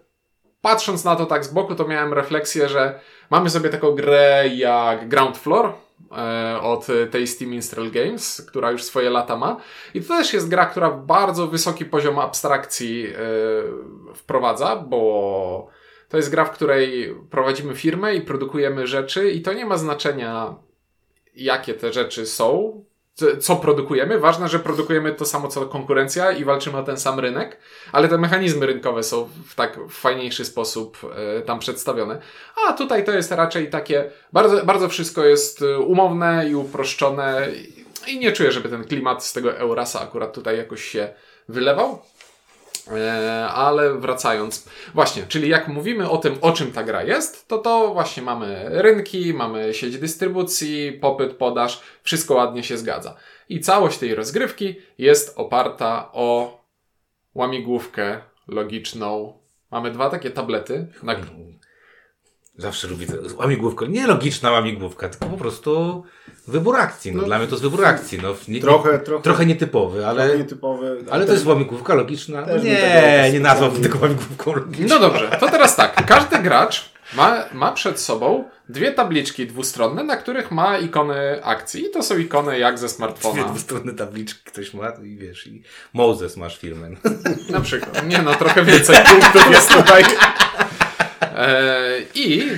[0.61, 2.99] patrząc na to tak z boku, to miałem refleksję, że
[3.29, 5.73] mamy sobie taką grę jak Ground Floor
[6.11, 9.57] e, od Tasty Minstrel Games, która już swoje lata ma.
[9.93, 13.13] I to też jest gra, która bardzo wysoki poziom abstrakcji e,
[14.13, 15.67] wprowadza, bo
[16.15, 20.55] to jest gra, w której prowadzimy firmę i produkujemy rzeczy i to nie ma znaczenia,
[21.35, 22.83] jakie te rzeczy są,
[23.39, 24.19] co- produkujemy.
[24.19, 27.59] Ważne, że produkujemy to samo co konkurencja i walczymy o ten sam rynek,
[27.91, 30.97] ale te mechanizmy rynkowe są w tak fajniejszy sposób
[31.37, 32.21] e, tam przedstawione.
[32.67, 37.47] A tutaj to jest raczej takie, bardzo, bardzo wszystko jest e, umowne i uproszczone
[38.07, 41.13] i nie czuję, żeby ten klimat z tego Eurasa akurat tutaj jakoś się
[41.49, 42.01] wylewał.
[42.91, 47.57] E, ale wracając, właśnie, czyli jak mówimy o tym, o czym ta gra jest, to
[47.57, 53.15] to właśnie mamy rynki, mamy sieć dystrybucji, popyt, podaż, wszystko ładnie się zgadza.
[53.49, 56.57] I całość tej rozgrywki jest oparta o
[57.35, 59.39] łamigłówkę logiczną.
[59.71, 61.15] Mamy dwa takie tablety, na,
[62.57, 63.13] Zawsze lubię to.
[63.37, 63.85] Łamigłówka.
[63.85, 66.03] Nie logiczna łamigłówka, tylko po prostu
[66.47, 67.11] wybór akcji.
[67.11, 68.19] No, No, dla mnie to jest wybór akcji.
[68.23, 69.23] No, nie, Trochę, nie, trochę.
[69.23, 71.03] trochę nietypowy, ale, Ale, nietypowy.
[71.11, 72.45] ale to jest łamigłówka logiczna.
[72.63, 74.87] Nie, nie nazwałbym tego łamigłówką logiczną.
[74.87, 76.05] No dobrze, to teraz tak.
[76.05, 81.85] Każdy gracz ma, ma przed sobą dwie tabliczki dwustronne, na których ma ikony akcji.
[81.85, 83.43] I to są ikony jak ze Dwie smartfona.
[83.43, 85.61] dwustronne tabliczki ktoś ma i wiesz, i
[85.93, 86.89] Moses masz firmę.
[87.49, 88.07] Na przykład.
[88.07, 90.03] Nie no, trochę więcej punktów jest tutaj.
[91.35, 92.51] E, I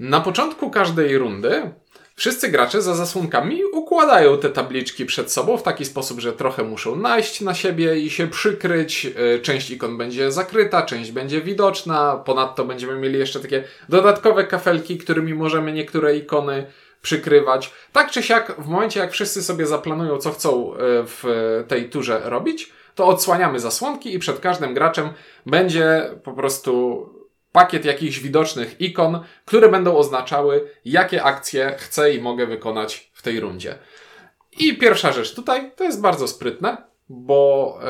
[0.00, 1.70] na początku każdej rundy
[2.16, 6.96] wszyscy gracze za zasłonkami układają te tabliczki przed sobą w taki sposób, że trochę muszą
[6.96, 9.06] najść na siebie i się przykryć.
[9.06, 12.22] E, Część ikon będzie zakryta, część będzie widoczna.
[12.24, 16.66] Ponadto będziemy mieli jeszcze takie dodatkowe kafelki, którymi możemy niektóre ikony
[17.02, 17.72] przykrywać.
[17.92, 21.24] Tak czy siak, w momencie jak wszyscy sobie zaplanują, co chcą e, w
[21.68, 25.08] tej turze robić, to odsłaniamy zasłonki i przed każdym graczem
[25.46, 27.13] będzie po prostu
[27.54, 33.40] pakiet jakichś widocznych ikon, które będą oznaczały, jakie akcje chcę i mogę wykonać w tej
[33.40, 33.78] rundzie.
[34.60, 36.76] I pierwsza rzecz tutaj to jest bardzo sprytne,
[37.08, 37.86] bo e,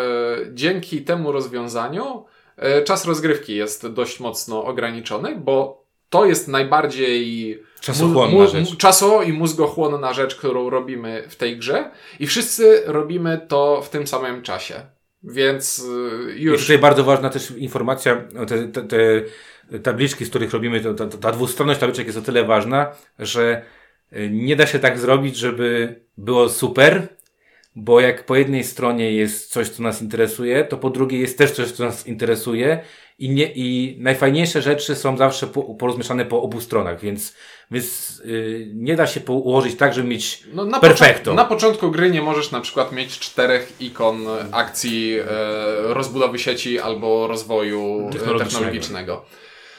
[0.52, 2.24] dzięki temu rozwiązaniu
[2.56, 8.76] e, czas rozgrywki jest dość mocno ograniczony, bo to jest najbardziej Czasochłonna rzecz.
[8.76, 14.06] Czaso i mózgochłonna rzecz, którą robimy w tej grze i wszyscy robimy to w tym
[14.06, 14.74] samym czasie.
[15.22, 15.86] Więc
[16.36, 19.22] I już tutaj bardzo ważna też informacja, te, te, te
[19.82, 23.62] tabliczki, z których robimy, to, ta, ta dwustronność tabliczek jest o tyle ważna, że
[24.12, 27.08] y, nie da się tak zrobić, żeby było super,
[27.76, 31.50] bo jak po jednej stronie jest coś, co nas interesuje, to po drugiej jest też
[31.50, 32.80] coś, co nas interesuje
[33.18, 37.34] i, nie, i najfajniejsze rzeczy są zawsze po, porozmieszane po obu stronach, więc,
[37.70, 41.14] więc y, nie da się ułożyć tak, żeby mieć No, na, perfekto.
[41.18, 45.24] początku, na początku gry nie możesz na przykład mieć czterech ikon akcji e,
[45.94, 48.44] rozbudowy sieci albo rozwoju e, Technologicznego.
[48.44, 49.24] technologicznego.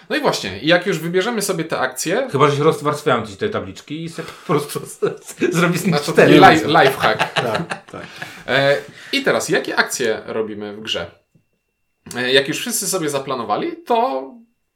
[0.09, 3.49] No i właśnie, jak już wybierzemy sobie te akcje, Chyba, że się rozwarstwiają ci te
[3.49, 4.79] tabliczki i sobie po prostu
[5.51, 6.39] zrobić z nich znaczy cztery.
[6.39, 7.33] taki li, lifehack.
[7.33, 8.01] Tak, tak.
[8.47, 8.77] E,
[9.11, 11.11] I teraz, jakie akcje robimy w grze?
[12.15, 14.23] E, Jak już wszyscy sobie zaplanowali, to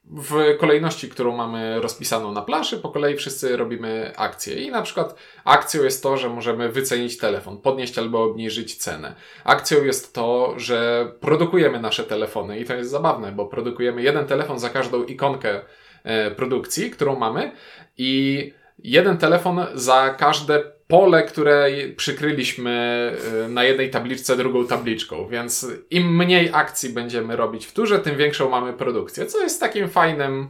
[0.09, 4.55] w kolejności, którą mamy rozpisaną na planszy, po kolei wszyscy robimy akcje.
[4.55, 9.15] I na przykład akcją jest to, że możemy wycenić telefon, podnieść albo obniżyć cenę.
[9.43, 14.59] Akcją jest to, że produkujemy nasze telefony i to jest zabawne, bo produkujemy jeden telefon
[14.59, 15.61] za każdą ikonkę
[16.03, 17.51] e, produkcji, którą mamy
[17.97, 23.11] i jeden telefon za każde pole, które przykryliśmy
[23.45, 28.17] y, na jednej tabliczce drugą tabliczką, więc im mniej akcji będziemy robić w turze, tym
[28.17, 30.47] większą mamy produkcję, co jest takim fajnym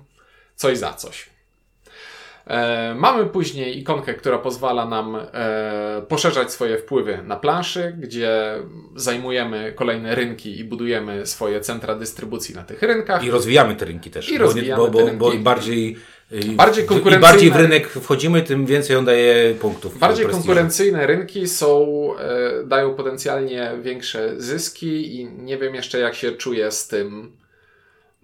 [0.55, 1.29] coś za coś.
[2.47, 8.55] E, mamy później ikonkę, która pozwala nam e, poszerzać swoje wpływy na planszy, gdzie
[8.95, 13.23] zajmujemy kolejne rynki i budujemy swoje centra dystrybucji na tych rynkach.
[13.23, 14.29] I rozwijamy te rynki też.
[14.29, 15.19] I bo, rozwijamy bo, bo, te rynki.
[15.19, 15.97] bo bardziej,
[16.55, 19.99] Bardziej konkurencyjne- Im bardziej w rynek wchodzimy, tym więcej on daje punktów.
[19.99, 21.87] Bardziej konkurencyjne rynki są,
[22.17, 27.31] e, dają potencjalnie większe zyski i nie wiem jeszcze jak się czuję z tym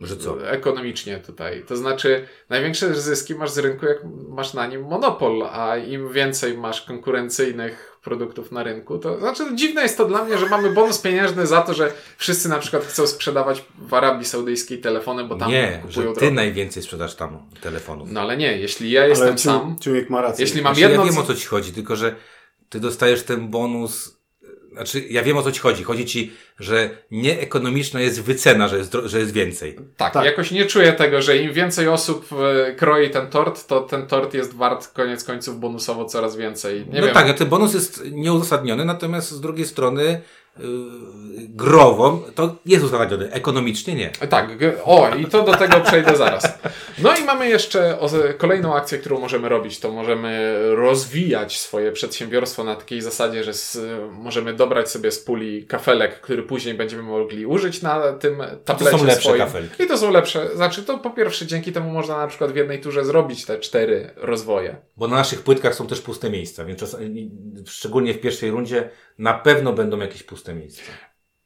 [0.01, 0.49] Że co?
[0.49, 1.63] ekonomicznie tutaj.
[1.67, 3.97] To znaczy największe zyski masz z rynku jak
[4.29, 9.81] masz na nim monopol, a im więcej masz konkurencyjnych produktów na rynku, to znaczy dziwne
[9.81, 13.07] jest to dla mnie, że mamy bonus pieniężny za to, że wszyscy na przykład chcą
[13.07, 16.35] sprzedawać w Arabii Saudyjskiej telefony, bo tam Nie, kupują że ty drogo.
[16.35, 18.11] najwięcej sprzedasz tam telefonów.
[18.11, 20.45] No ale nie, jeśli ja jestem Ale sam, Ciuniek ma rację.
[20.45, 21.05] jeśli mam Znaczy, jedno...
[21.05, 22.15] ja wiem o co ci chodzi, tylko że
[22.69, 24.17] ty dostajesz ten bonus.
[24.75, 25.83] Znaczy, ja wiem o co ci chodzi.
[25.83, 29.75] Chodzi ci, że nieekonomiczna jest wycena, że jest, że jest więcej.
[29.97, 30.25] Tak, Tak.
[30.25, 32.29] jakoś nie czuję tego, że im więcej osób
[32.69, 36.85] e, kroi ten tort, to ten tort jest wart koniec końców bonusowo coraz więcej.
[36.91, 37.15] Nie no wiem.
[37.15, 40.21] tak, ten bonus jest nieuzasadniony, natomiast z drugiej strony
[40.59, 40.65] yy,
[41.49, 44.09] growo to jest uzasadnione, ekonomicznie nie.
[44.09, 44.49] Tak,
[44.83, 46.59] o i to do tego przejdę zaraz.
[46.97, 47.97] No i mamy jeszcze
[48.37, 53.79] kolejną akcję, którą możemy robić, to możemy rozwijać swoje przedsiębiorstwo na takiej zasadzie, że s,
[54.11, 59.21] możemy dobrać sobie z puli kafelek, który później będziemy mogli użyć na tym tablecie lepsze
[59.21, 59.37] swoim.
[59.37, 59.83] kafelki.
[59.83, 62.81] I to są lepsze, znaczy to po pierwsze dzięki temu można na przykład w jednej
[62.81, 64.75] turze zrobić te cztery rozwoje.
[64.97, 67.31] Bo na naszych płytkach są też puste miejsca, więc czasami,
[67.65, 68.89] szczególnie w pierwszej rundzie
[69.19, 70.91] na pewno będą jakieś puste miejsca.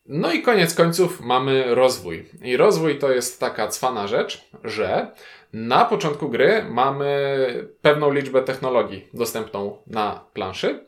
[0.05, 2.25] No i koniec końców mamy rozwój.
[2.43, 5.11] I rozwój to jest taka cwana rzecz, że
[5.53, 10.85] na początku gry mamy pewną liczbę technologii dostępną na planszy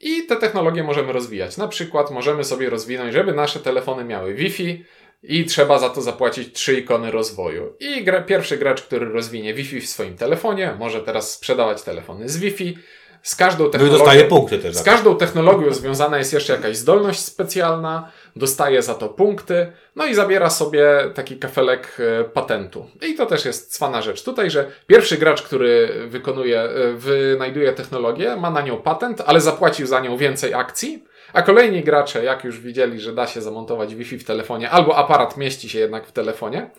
[0.00, 1.56] i te technologie możemy rozwijać.
[1.56, 4.84] Na przykład możemy sobie rozwinąć, żeby nasze telefony miały Wi-Fi
[5.22, 7.72] i trzeba za to zapłacić trzy ikony rozwoju.
[7.80, 12.36] I gra, pierwszy gracz, który rozwinie Wi-Fi w swoim telefonie, może teraz sprzedawać telefony z
[12.36, 12.78] Wi-Fi.
[13.24, 13.98] Z każdą No technologią.
[13.98, 14.74] dostaje punkty też.
[14.76, 20.14] Z każdą technologią związana jest jeszcze jakaś zdolność specjalna, dostaje za to punkty, no i
[20.14, 22.86] zabiera sobie taki kafelek e, patentu.
[23.02, 28.36] I to też jest cwana rzecz tutaj, że pierwszy gracz, który wykonuje, e, wynajduje technologię,
[28.36, 32.60] ma na nią patent, ale zapłacił za nią więcej akcji, a kolejni gracze, jak już
[32.60, 36.70] widzieli, że da się zamontować Wi-Fi w telefonie, albo aparat mieści się jednak w telefonie,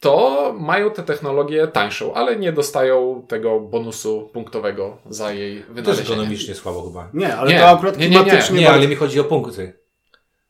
[0.00, 6.08] to mają tę technologię tańszą, ale nie dostają tego bonusu punktowego za jej wynalezienie.
[6.08, 7.08] ekonomicznie słabo chyba.
[7.14, 8.22] Nie, ale Nie, to akurat nie, nie, nie.
[8.22, 9.78] klimatycznie Nie, bardzo- ale mi chodzi o punkty.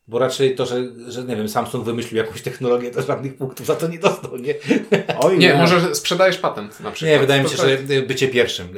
[0.08, 0.76] Bo raczej to, że,
[1.08, 4.54] że nie wiem, Samsung wymyślił jakąś technologię, to żadnych punktów za to nie dostał, nie?
[5.20, 7.12] Oj, Nie, może sprzedajesz patent na przykład.
[7.12, 7.66] Nie, wydaje mi się, tak.
[7.68, 8.68] że bycie pierwszym.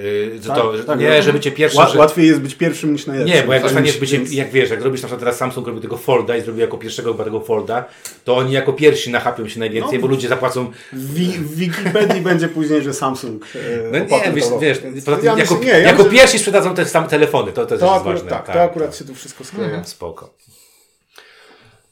[0.42, 1.80] że Tak, to, że- tak, nie, że bycie pierwszym.
[1.82, 1.98] Ła- że...
[1.98, 3.36] Łatwiej jest być pierwszym niż najlepszym.
[3.36, 5.66] Nie, bo jak Tak, dostaniesz więc- bycie, jak wiesz, jak robisz na przykład teraz Samsung
[5.66, 7.84] robił tego folda i zrobił jako pierwszego chyba tego folda,
[8.24, 10.02] to oni jako pierwsi nachapią się najwięcej, No.
[10.02, 10.70] bo ludzie zapłacą.
[10.92, 13.44] W, wi- w Wikipedii będzie później, że Samsung.
[13.54, 13.58] E,
[13.92, 14.78] No nie, wiesz, wiesz
[15.22, 17.80] ja jako, myślę- nie, ja jako myślę, pierwsi sprzedadzą te same telefony, to, to też
[17.80, 18.30] to jest akurat, ważne.
[18.30, 19.66] tak, to akurat się tu wszystko skleja.
[19.68, 20.34] Mhm, Spoko.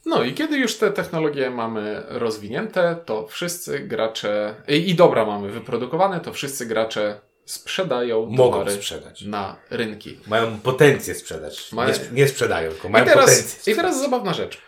[0.07, 5.49] No i kiedy już te technologie mamy rozwinięte, to wszyscy gracze i, i dobra mamy
[5.51, 9.21] wyprodukowane, to wszyscy gracze sprzedają Mogą sprzedać.
[9.21, 10.19] na rynki.
[10.27, 11.71] Mają potencję sprzedać.
[11.71, 13.73] Mają- Nie, nie sprzedają, tylko I mają teraz, potencję.
[13.73, 14.61] I teraz zabawna rzecz.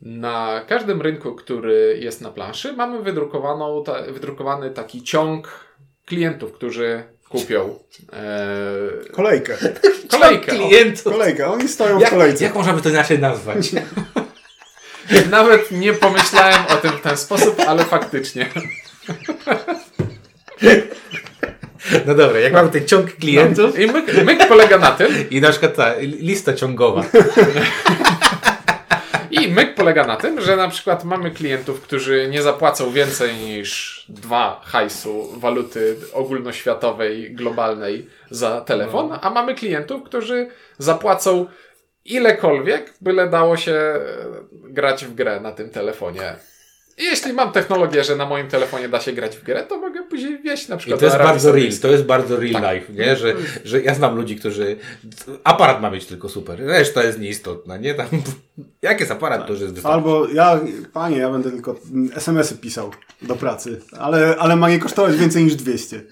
[0.00, 5.64] Na każdym rynku, który jest na planszy, mamy wydrukowaną ta, wydrukowany taki ciąg
[6.06, 7.78] klientów, którzy kupią
[8.12, 9.56] e, Kolejkę.
[10.10, 10.52] kolejkę.
[10.52, 11.12] klientów.
[11.12, 11.46] Kolejkę.
[11.50, 12.44] Oni stoją w Jak, kolejce.
[12.44, 13.68] jak można by to inaczej nazwać?
[15.30, 18.46] Nawet nie pomyślałem o tym w ten sposób, ale faktycznie.
[22.06, 25.50] No dobra, jak mamy ten ciąg klientów I myk, myk polega na tym, i na
[25.50, 27.04] przykład ta lista ciągowa.
[29.30, 34.04] I myk polega na tym, że na przykład mamy klientów, którzy nie zapłacą więcej niż
[34.08, 41.46] dwa hajsu waluty ogólnoświatowej, globalnej za telefon, a mamy klientów, którzy zapłacą
[42.14, 44.00] ilekolwiek, byle dało się e,
[44.52, 46.36] grać w grę na tym telefonie.
[46.98, 50.02] I jeśli mam technologię, że na moim telefonie da się grać w grę, to mogę
[50.02, 52.74] później wieść na I przykład to jest bardzo real, to jest bardzo real Tak.
[52.74, 53.16] life, nie?
[53.16, 54.76] Że, że ja znam ludzi, którzy
[55.44, 57.94] aparat ma być tylko super, reszta jest nieistotna, nie?
[57.94, 58.06] Tam,
[58.82, 59.94] jak jest aparat, to już jest wystarczy.
[59.94, 60.60] Albo ja,
[60.92, 62.90] panie, ja będę tylko mm, SMS-y pisał
[63.22, 66.02] do pracy, ale, ale ma nie kosztować więcej niż 200.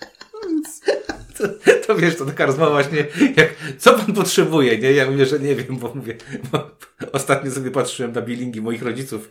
[1.38, 1.48] To,
[1.86, 4.92] to wiesz, to taka rozmowa właśnie, jak, co pan potrzebuje, nie?
[4.92, 6.16] Ja mówię, że nie wiem, bo mówię,
[6.52, 6.70] bo
[7.12, 9.30] ostatnio sobie patrzyłem na billingi moich rodziców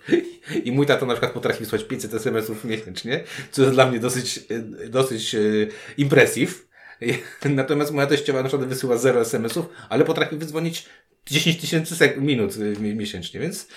[0.63, 4.39] i mój tato na przykład potrafi wysłać 500 SMS-ów miesięcznie, co jest dla mnie dosyć,
[4.83, 5.39] e, dosyć e,
[5.97, 6.65] impressive.
[7.45, 10.85] Natomiast moja teściowa na przykład wysyła 0 SMS-ów, ale potrafi wydzwonić
[11.25, 13.67] 10 tysięcy minut e, mi- miesięcznie, więc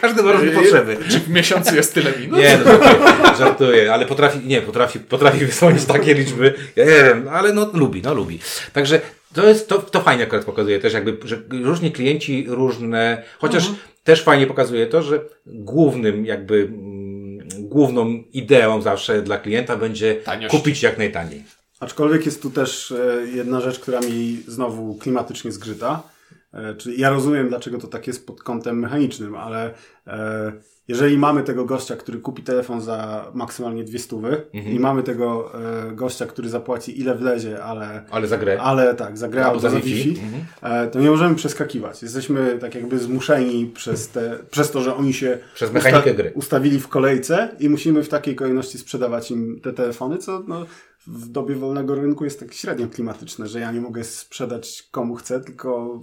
[0.00, 0.96] każdy ma różne potrzeby.
[1.08, 2.38] Czy w miesiącu jest tyle minut?
[2.38, 7.28] Nie, no żartuję, żartuję, ale potrafi, nie, potrafi, potrafi wysłać takie liczby, ja nie wiem,
[7.32, 8.38] ale no lubi, no lubi.
[8.72, 9.00] Także
[9.34, 13.78] to jest, to, to fajnie akurat pokazuje też jakby, że różni klienci, różne, chociaż Mhm.
[14.04, 20.54] też fajnie pokazuje to, że głównym jakby, mm, główną ideą zawsze dla klienta będzie Taniość.
[20.56, 21.44] kupić jak najtaniej.
[21.80, 26.02] Aczkolwiek jest tu też e, jedna rzecz, która mi znowu klimatycznie zgrzyta.
[26.52, 29.74] E, Czyli ja rozumiem, dlaczego to tak jest pod kątem mechanicznym, ale
[30.06, 30.52] e,
[30.88, 34.76] jeżeli mamy tego gościa, który kupi telefon za maksymalnie dwie stówy Mhm.
[34.76, 35.50] i mamy tego
[35.88, 38.60] e, gościa, który zapłaci ile wlezie, ale, Ale za grę.
[38.62, 39.94] ale tak, za grę Albo za Wi-Fi.
[39.94, 40.20] Wi-Fi,
[40.62, 42.02] e, to nie możemy przeskakiwać.
[42.02, 46.32] Jesteśmy tak jakby zmuszeni przez, te, przez to, że oni się Przez mechanikę gry.
[46.34, 50.66] ustawili w kolejce i musimy w takiej kolejności sprzedawać im te telefony, co no,
[51.06, 55.40] w dobie wolnego rynku jest tak średnio klimatyczne, że ja nie mogę sprzedać komu chcę,
[55.40, 56.00] tylko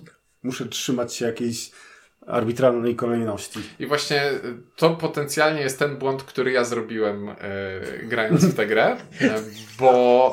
[0.47, 1.71] muszę trzymać się jakiejś
[2.27, 3.59] arbitralnej kolejności.
[3.79, 4.37] I właśnie y,
[4.75, 7.35] to potencjalnie jest ten błąd, który ja zrobiłem e,
[8.03, 9.41] grając w tę grę, e,
[9.79, 10.31] bo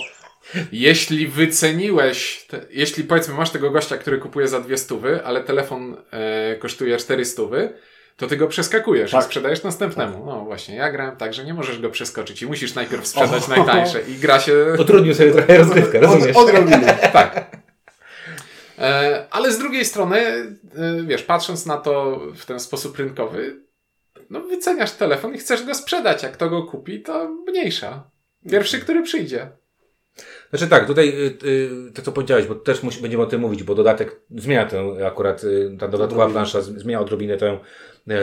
[0.73, 5.97] jeśli wyceniłeś, te, jeśli powiedzmy masz tego gościa, który kupuje za dwie stówy, ale telefon
[6.11, 7.73] e, kosztuje cztery stówy,
[8.17, 9.21] to ty go przeskakujesz Tak.
[9.21, 10.27] i sprzedajesz następnemu.
[10.27, 14.01] No właśnie, ja grałem tak, że nie możesz go przeskoczyć i musisz najpierw sprzedać najtańsze
[14.03, 14.53] i gra się...
[14.79, 16.37] Utrudnił sobie trochę rozgrywkę, rozumiesz?
[16.37, 16.99] Od, odrobinę.
[17.13, 17.57] Tak.
[18.79, 20.57] E, ale z drugiej strony, e,
[21.07, 23.61] wiesz, patrząc na to w ten sposób rynkowy,
[24.31, 26.23] no wyceniasz telefon i chcesz go sprzedać.
[26.23, 28.11] Jak to go kupi, to mniejsza.
[28.51, 29.51] Pierwszy, który przyjdzie.
[30.51, 33.63] Znaczy tak, tutaj y, y, to co powiedziałeś, bo też musi, będziemy o tym mówić,
[33.63, 37.59] bo dodatek zmienia tę akurat, y, ta dodatkowa plansza zmienia odrobinę tę,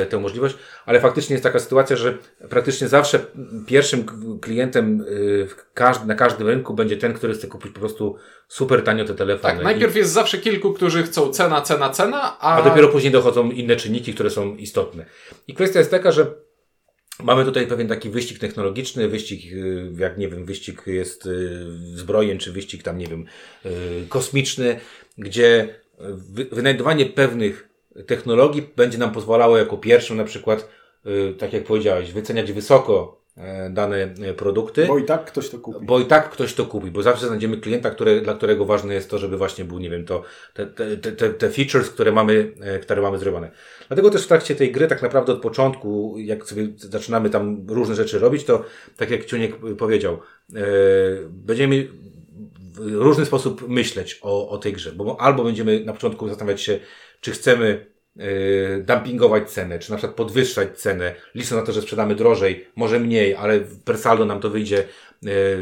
[0.10, 2.18] tę możliwość, ale faktycznie jest taka sytuacja, że
[2.50, 3.20] praktycznie zawsze
[3.68, 4.06] pierwszym
[4.42, 8.16] klientem y, w każdy, na każdym rynku będzie ten, który chce kupić po prostu
[8.48, 9.54] super tanio te telefony.
[9.56, 13.52] Tak, najpierw jest zawsze kilku, którzy chcą cena, cena, cena, a, A dopiero później dochodzą
[13.52, 15.06] inne czynniki, które są istotne.
[15.48, 16.26] I kwestia jest taka, że
[17.24, 21.60] mamy tutaj pewien taki wyścig technologiczny, wyścig, y, jak nie wiem, wyścig jest y,
[21.98, 23.26] zbrojeń, czy wyścig tam, nie wiem,
[24.10, 24.80] kosmiczny,
[25.18, 25.76] gdzie
[26.34, 27.71] wy- wynajdowanie pewnych
[28.08, 30.70] technologii będzie nam pozwalało jako pierwszym na przykład,
[31.06, 34.86] y, tak jak powiedziałeś, wyceniać wysoko e, dane e, produkty.
[34.86, 35.86] Bo i tak ktoś to kupi.
[35.86, 39.10] Bo i tak ktoś to kupi, bo zawsze znajdziemy klienta, który, dla którego ważne jest
[39.10, 40.24] to, żeby właśnie był, nie wiem, to,
[40.54, 43.52] te, te, te- te, features, które mamy, e, które mamy zrobione.
[43.88, 47.96] Dlatego też w trakcie tej gry, tak naprawdę od początku, jak sobie zaczynamy tam różne
[47.96, 48.66] rzeczy robić, to
[48.98, 50.20] tak jak Ciuniek powiedział,
[50.56, 50.62] e,
[51.30, 51.88] będziemy
[52.74, 56.80] w różny sposób myśleć o, o tej grze, bo albo będziemy na początku zastanawiać się,
[57.22, 62.16] czy chcemy yy, dumpingować cenę, czy na przykład podwyższać cenę, licząc na to, że sprzedamy
[62.16, 64.86] drożej, może mniej, ale per saldo nam to wyjdzie, yy,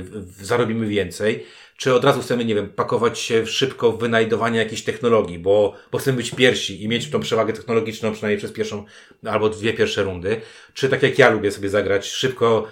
[0.04, 1.45] w- zarobimy więcej.
[1.79, 5.97] Czy od razu chcemy, nie wiem, pakować się szybko w wynajdowanie jakichś technologii, bo, bo
[5.97, 8.85] chcemy być pierwsi i mieć tą przewagę technologiczną przynajmniej przez pierwszą
[9.25, 10.41] albo dwie pierwsze rundy.
[10.73, 12.67] Czy tak jak ja lubię sobie zagrać, szybko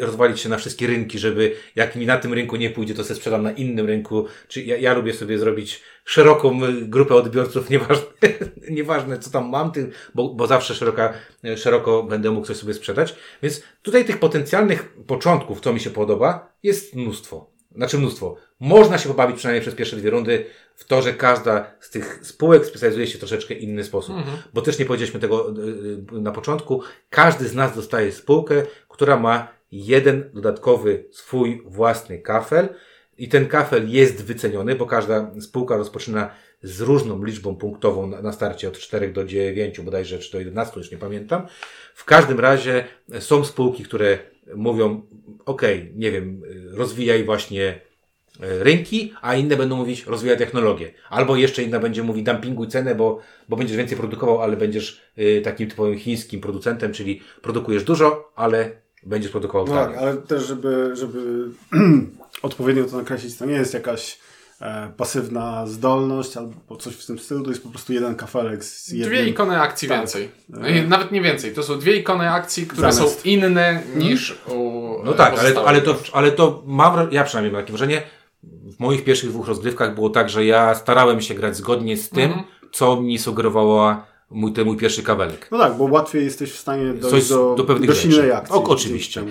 [0.00, 3.16] rozwalić się na wszystkie rynki, żeby jak mi na tym rynku nie pójdzie, to sobie
[3.16, 4.26] sprzedam na innym rynku.
[4.48, 8.06] Czy ja, ja lubię sobie zrobić szeroką grupę odbiorców, nieważne,
[8.70, 11.12] nieważne co tam mam, ty, bo, bo zawsze szeroka,
[11.56, 13.14] szeroko będę mógł coś sobie sprzedać.
[13.42, 17.51] Więc tutaj tych potencjalnych początków, co mi się podoba, jest mnóstwo.
[17.76, 18.36] Znaczy mnóstwo.
[18.60, 22.66] Można się pobawić przynajmniej przez pierwsze dwie rundy w to, że każda z tych spółek
[22.66, 24.16] specjalizuje się w troszeczkę inny sposób.
[24.54, 25.52] Bo też nie powiedzieliśmy tego y,
[26.16, 26.82] y, na początku.
[27.10, 32.68] Każdy z nas dostaje spółkę, która ma jeden dodatkowy swój własny kafel
[33.18, 36.30] i ten kafel jest wyceniony, bo każda spółka rozpoczyna
[36.62, 40.80] z różną liczbą punktową na, na starcie od 4 do 9 bodajże, czy do 11,
[40.80, 41.46] już nie pamiętam.
[41.94, 42.84] W każdym razie
[43.18, 44.18] są spółki, które
[44.54, 45.02] mówią,
[45.44, 45.62] ok,
[45.94, 47.80] nie wiem, rozwijaj właśnie
[48.40, 50.92] e, rynki, a inne będą mówić rozwijaj technologię.
[51.10, 55.42] Albo jeszcze inna będzie mówić dumpinguj cenę, bo, bo będziesz więcej produkował, ale będziesz y,
[55.44, 58.70] takim typowym chińskim producentem, czyli produkujesz dużo, ale
[59.02, 61.48] będziesz produkował No tak, ale też, żeby, żeby
[62.42, 64.18] odpowiednio to nakreślić, to nie jest jakaś
[64.96, 69.08] pasywna zdolność albo coś w tym stylu, to jest po prostu jeden kafelek z jednym...
[69.08, 69.98] Dwie ikony akcji Tak.
[69.98, 70.30] więcej.
[70.48, 71.54] No i Nawet nie więcej.
[71.54, 73.16] To są dwie ikony akcji, które Zamiast.
[73.22, 77.52] są inne niż u No e, tak, ale, ale, to, ale to mam, ja przynajmniej
[77.52, 78.02] mam takie wrażenie,
[78.76, 82.24] w moich pierwszych dwóch rozgrywkach było tak, że ja starałem się grać zgodnie z tym,
[82.30, 82.44] Mhm.
[82.72, 85.48] co mi sugerowała mój, ten mój pierwszy kawelek.
[85.50, 88.12] No tak, bo łatwiej jesteś w stanie dojść Coś do, do pewnych do rzeczy.
[88.12, 88.56] silnej akcji.
[88.56, 89.22] O, oczywiście.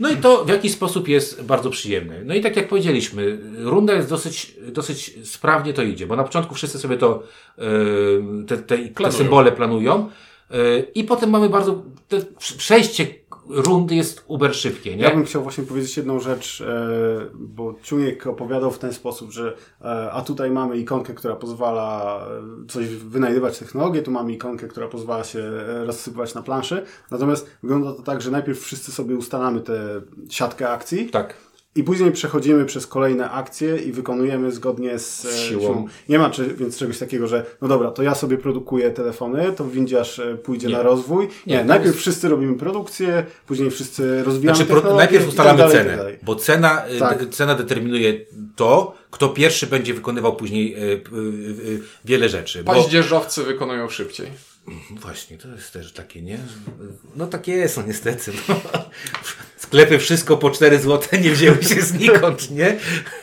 [0.00, 2.20] No i to w jakiś sposób jest bardzo przyjemne.
[2.24, 6.54] No i tak jak powiedzieliśmy, runda jest dosyć, dosyć sprawnie to idzie, bo na początku
[6.54, 7.22] wszyscy sobie to,
[7.58, 7.64] yy,
[8.46, 9.18] te, te, Planują.
[9.18, 10.10] symbole planują
[10.50, 12.20] yy, i potem mamy bardzo, te
[12.58, 13.06] przejście
[13.48, 15.02] rundy jest uber szybkie, nie?
[15.02, 19.56] Ja bym chciał właśnie powiedzieć jedną rzecz, e, bo Ciuniek opowiadał w ten sposób, że
[19.80, 22.20] e, a tutaj mamy ikonkę, która pozwala
[22.64, 25.50] e, coś wynajdywać technologię, tu mamy ikonkę, która pozwala się
[25.86, 26.84] rozsypywać na planszy.
[27.10, 31.34] Natomiast wygląda to tak, że najpierw wszyscy sobie ustalamy tę siatkę akcji Tak.
[31.76, 35.86] I później przechodzimy przez kolejne akcje i wykonujemy zgodnie z, e, Z siłą.
[36.08, 39.64] Nie ma czy, więc czegoś takiego, że no dobra, to ja sobie produkuję telefony, to
[39.64, 40.74] windziarz e, pójdzie Nie.
[40.74, 41.28] na rozwój.
[41.46, 45.58] Nie, Nie, najpierw jest- wszyscy robimy produkcję, później wszyscy rozwijamy Znaczy, pro, najpierw i ustalamy
[45.58, 47.18] tak dalej, cenę, tak bo cena, y, Tak.
[47.24, 48.14] de, cena determinuje
[48.56, 50.92] to, kto pierwszy będzie wykonywał później y, y,
[51.66, 52.64] y, wiele rzeczy.
[52.64, 54.26] Bo, Paździerzowcy wykonują szybciej.
[54.90, 56.38] Właśnie, to jest też takie, nie?
[57.16, 58.32] No takie jest, no niestety.
[58.48, 58.54] No.
[59.74, 62.78] Sklepy wszystko po 4 zł nie wzięły się znikąd, nie?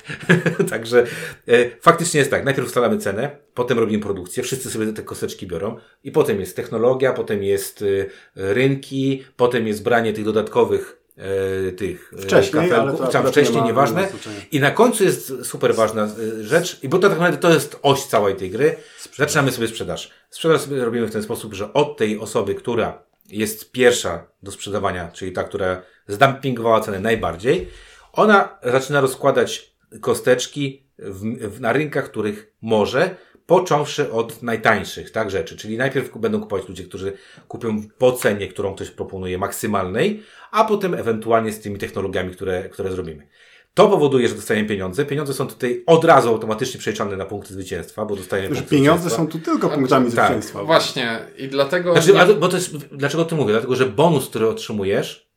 [0.69, 1.05] Także
[1.47, 2.45] e, faktycznie jest tak.
[2.45, 7.13] Najpierw ustalamy cenę, potem robimy produkcję, wszyscy sobie te kosteczki biorą i potem jest technologia,
[7.13, 12.97] potem jest y, rynki, potem jest branie tych dodatkowych e, tych e, Wcześniej, ale to
[12.97, 14.01] kafelków, tam nie wcześniej, nieważne.
[14.01, 14.41] nie znaczenia.
[14.51, 16.09] I na końcu jest super ważna
[16.41, 18.75] rzecz, i bo to tak naprawdę to jest oś całej tej gry.
[19.15, 20.11] Zaczynamy sobie sprzedaż.
[20.29, 25.11] Sprzedaż sobie robimy w ten sposób, że od tej osoby, która jest pierwsza do sprzedawania,
[25.11, 27.67] czyli ta, która zdumpingowała cenę najbardziej,
[28.13, 33.15] ona zaczyna rozkładać kosteczki w, w, na rynkach, których może,
[33.45, 35.57] począwszy od najtańszych tak, rzeczy.
[35.57, 37.13] Czyli najpierw będą kupować ludzie, którzy
[37.47, 42.91] kupią po cenie, którą ktoś proponuje, maksymalnej, a potem ewentualnie z tymi technologiami, które, które
[42.91, 43.27] zrobimy.
[43.73, 45.05] To powoduje, że dostajemy pieniądze.
[45.05, 49.34] Pieniądze są tutaj od razu automatycznie przeliczane na punkty zwycięstwa, bo dostajemy punkty pieniądze zwycięstwa.
[49.36, 50.25] są tu tylko punktami tak.
[50.25, 50.63] zwycięstwa.
[50.63, 51.19] Właśnie.
[51.38, 52.01] I dlatego...
[52.01, 53.51] Znaczy, nie- bo to jest, dlaczego o tym mówię?
[53.51, 55.30] Dlatego, że bonus, który otrzymujesz,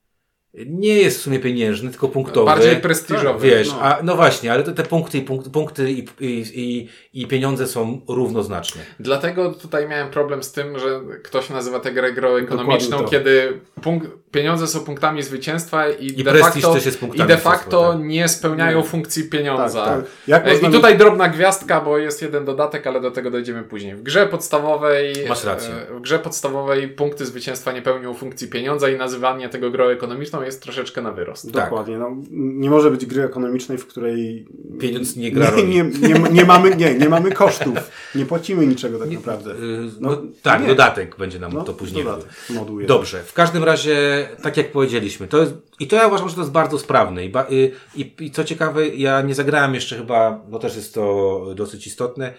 [0.66, 2.46] nie jest w sumie pieniężny, tylko punktowy.
[2.46, 3.48] Bardziej prestiżowy.
[3.48, 3.80] Wiesz, no.
[3.80, 8.00] a no właśnie, ale te, te punkty, i punkt, punkty i, i, i, pieniądze są
[8.08, 8.82] równoznaczne.
[9.00, 14.08] Dlatego tutaj miałem problem z tym, że ktoś nazywa tę grę grą ekonomiczną, kiedy punkt,
[14.30, 17.92] pieniądze są punktami zwycięstwa i, I de prestiż facto, też jest punktami i de facto
[17.92, 18.00] tak.
[18.02, 19.84] nie spełniają funkcji pieniądza.
[19.84, 20.62] Tak, tak.
[20.62, 23.94] I tutaj drobna gwiazdka, bo jest jeden dodatek, ale do tego dojdziemy później.
[23.94, 25.74] W grze podstawowej Masz rację.
[25.90, 30.43] e, w grze podstawowej punkty zwycięstwa nie pełnią funkcji pieniądza i nazywanie tego grą ekonomiczną
[30.46, 31.50] jest troszeczkę na wyrost.
[31.50, 31.98] Dokładnie.
[31.98, 34.46] No, nie może być gry ekonomicznej, w której
[34.80, 37.74] Pieniądz nie gra nie, nie, nie, nie, mamy, nie, nie mamy kosztów.
[38.14, 39.50] Nie płacimy niczego tak naprawdę.
[39.50, 39.56] Y,
[40.00, 40.66] No, No, tak, nie.
[40.68, 42.04] dodatek będzie nam No, to później.
[42.04, 42.96] dodatek, moduł jeden.
[42.96, 46.40] Dobrze, w każdym razie, tak jak powiedzieliśmy, to jest, i to ja uważam, że to
[46.40, 47.24] jest bardzo sprawne.
[47.26, 51.44] I, y, i, I co ciekawe, ja nie zagrałem jeszcze chyba, bo też jest to
[51.56, 52.34] dosyć istotne,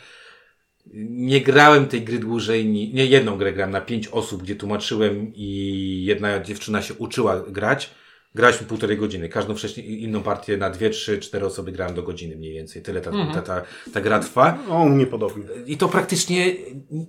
[0.93, 5.32] nie grałem tej gry dłużej, ni- nie jedną grę grałem na pięć osób, gdzie tłumaczyłem
[5.36, 7.89] i jedna dziewczyna się uczyła grać.
[8.36, 9.30] Graliśmy półtorej godziny.
[9.30, 12.82] Każdą wcześniej inną partię na dwie, trzy, cztery osoby grałem do godziny mniej więcej.
[12.82, 13.62] Tyle ta, ta, ta,
[13.93, 14.58] ta gra trwa.
[14.69, 15.43] O, u mnie podobnie.
[15.67, 16.54] I to praktycznie,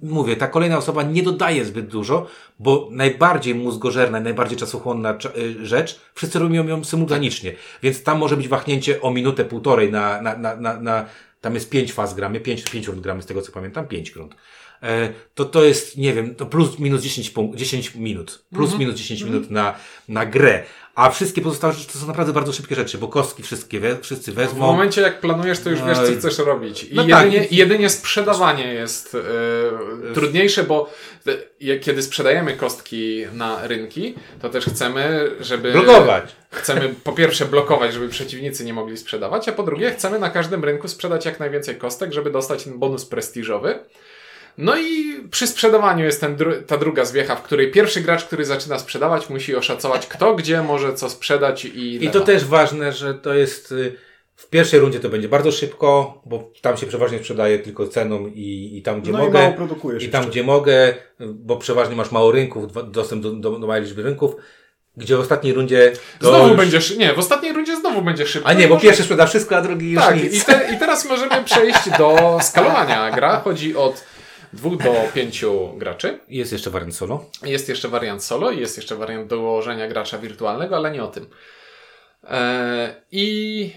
[0.03, 2.27] mówię, ta kolejna osoba nie dodaje zbyt dużo,
[2.59, 7.53] bo najbardziej mózgożerna, najbardziej czasochłonna cza- y, rzecz, wszyscy robią ją symultanicznie.
[7.83, 11.07] Więc tam może być wahnięcie o minutę, półtorej na, na, na, na, na
[11.47, 14.35] tam jest pięć faz gramy, pięć, pięć rund gramy z tego co pamiętam, pięć rund.
[14.83, 18.45] E, to to jest, nie wiem, to plus minus 10, punk- 10 minut.
[18.55, 19.75] Plus minus 10 minut na,
[20.09, 20.65] na grę.
[20.97, 24.33] A wszystkie pozostałe rzeczy to są naprawdę bardzo szybkie rzeczy, bo kostki wszystkie we, wszyscy
[24.33, 24.67] W wezmą.
[24.67, 26.85] momencie jak planujesz, to już wiesz, co No chcesz robić.
[26.85, 27.25] I No tak.
[27.33, 29.17] jedynie, jedynie sprzedawanie jest
[30.11, 30.91] e, trudniejsze, bo
[31.81, 35.73] kiedy sprzedajemy kostki na rynki, to też chcemy, żeby...
[35.73, 36.37] Blokować.
[36.51, 40.65] Chcemy po pierwsze blokować, żeby przeciwnicy nie mogli sprzedawać, a po drugie chcemy na każdym
[40.65, 43.79] rynku sprzedać jak najwięcej kostek, żeby dostać ten bonus prestiżowy.
[44.59, 48.45] No i przy sprzedawaniu jest ten dru ta druga zwiecha, w której pierwszy gracz, który
[48.45, 53.15] zaczyna sprzedawać, musi oszacować kto, gdzie może co sprzedać i I to też ważne, że
[53.15, 53.93] to jest y,
[54.37, 58.71] w pierwszej rundzie to będzie bardzo szybko, bo tam się przeważnie sprzedaje tylko ceną i,
[58.79, 59.39] i tam, gdzie No i mogę.
[59.43, 60.31] mało produkujesz I tam, jeszcze.
[60.31, 64.37] gdzie mogę, bo przeważnie masz mało rynków, dostęp do, do, do małej liczby rynków,
[64.97, 65.93] gdzie w ostatniej rundzie.
[66.21, 68.49] Znowu już- będzie szy- Nie, w ostatniej rundzie znowu będzie szybko.
[68.49, 70.35] A nie, bo Może- pierwszy sprzeda wszystko, a drugi już Tak, nic.
[70.43, 73.11] i, te, i teraz możemy przejść do skalowania.
[73.11, 74.05] Gra chodzi od
[74.53, 76.19] dwóch do pięciu graczy.
[76.29, 77.25] Jest jeszcze wariant solo.
[77.43, 81.27] Jest jeszcze wariant solo i jest jeszcze wariant dołożenia gracza wirtualnego, ale nie o tym.
[82.25, 83.71] E, I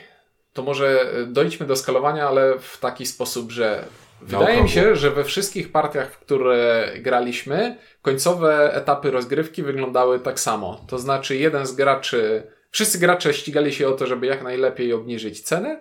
[0.53, 3.86] to może dojdźmy do skalowania, ale w taki sposób, że
[4.22, 10.39] wydaje mi się, że we wszystkich partiach, w które graliśmy, końcowe etapy rozgrywki wyglądały tak
[10.39, 10.86] samo.
[10.88, 15.41] To znaczy, jeden z graczy, wszyscy gracze ścigali się o to, żeby jak najlepiej obniżyć
[15.41, 15.80] cenę.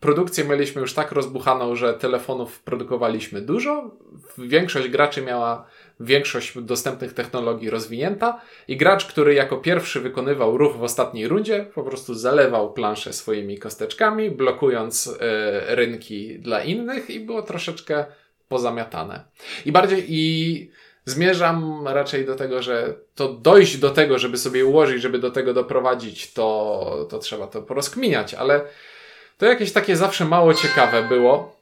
[0.00, 3.90] Produkcję mieliśmy już tak rozbuchaną, że telefonów produkowaliśmy dużo.
[4.38, 5.66] Większość graczy miała
[6.00, 11.82] większość dostępnych technologii rozwinięta i gracz, który jako pierwszy wykonywał ruch w ostatniej rundzie, po
[11.82, 18.04] prostu zalewał planszę swoimi kosteczkami, blokując e, rynki dla innych i było troszeczkę
[18.48, 19.24] pozamiatane.
[19.66, 20.70] I bardziej i
[21.04, 25.54] zmierzam raczej do tego, że to dojść do tego, żeby sobie ułożyć, żeby do tego
[25.54, 28.64] doprowadzić, to, to trzeba to porozkminiać, ale
[29.38, 31.58] to jakieś takie zawsze mało ciekawe było.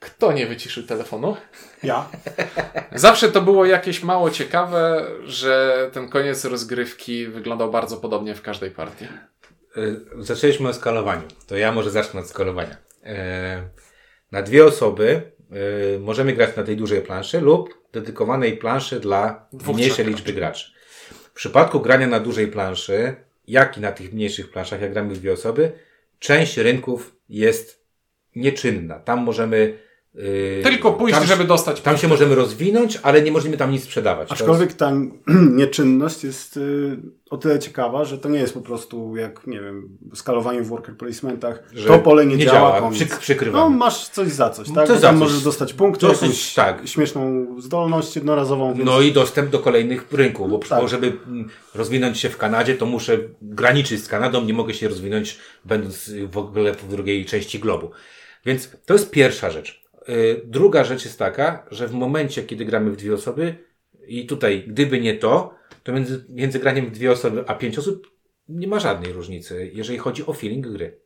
[0.00, 1.36] Kto nie wyciszył telefonu?
[1.82, 2.08] Ja.
[2.94, 8.70] Zawsze to było jakieś mało ciekawe, że ten koniec rozgrywki wyglądał bardzo podobnie w każdej
[8.70, 9.04] partii.
[9.76, 11.22] Y, Zaczęliśmy o skalowaniu.
[11.46, 12.76] To ja może zacznę od skalowania.
[13.04, 13.62] E,
[14.32, 15.22] Na dwie osoby
[15.96, 20.72] y, możemy grać na tej dużej planszy lub dedykowanej planszy dla Dwóch, mniejszej liczby graczy.
[21.10, 23.14] W przypadku grania na dużej planszy,
[23.48, 25.72] jak i na tych mniejszych planszach, jak gramy w dwie osoby,
[26.20, 27.86] część rynków jest
[28.36, 28.98] nieczynna.
[28.98, 29.89] Tam możemy.
[30.14, 33.84] Y, Tylko pójść, tam, żeby dostać Tam się możemy rozwinąć, ale nie możemy tam nic
[33.84, 34.32] sprzedawać.
[34.32, 34.92] Aczkolwiek ta
[35.60, 36.96] nieczynność jest y,
[37.30, 40.96] o tyle ciekawa, że to nie jest po prostu jak, nie wiem, skalowanie w worker
[40.96, 41.62] placementach.
[41.74, 43.70] Że to pole nie, nie działa, działa, przyk- przykrywamy.
[43.70, 44.86] No masz coś za coś, tak?
[44.86, 45.28] Coś Bo za tam coś.
[45.28, 46.88] możesz dostać punkty, Dosyć, jakąś tak.
[46.88, 50.80] śmieszną zdolność jednorazową, więc No i dostęp do kolejnych rynków, bo Tak.
[50.80, 54.88] bo żeby mm, rozwinąć się w Kanadzie, to muszę graniczyć z Kanadą, nie mogę się
[54.88, 57.90] rozwinąć będąc w ogóle w drugiej części globu.
[58.46, 59.79] Więc to jest pierwsza rzecz.
[60.08, 63.54] Y, Druga rzecz jest taka, że w momencie, kiedy gramy w dwie osoby
[64.06, 68.10] i tutaj, gdyby nie to, to między, między graniem w dwie osoby a pięć osób
[68.48, 70.98] nie ma żadnej różnicy, jeżeli chodzi o feeling gry.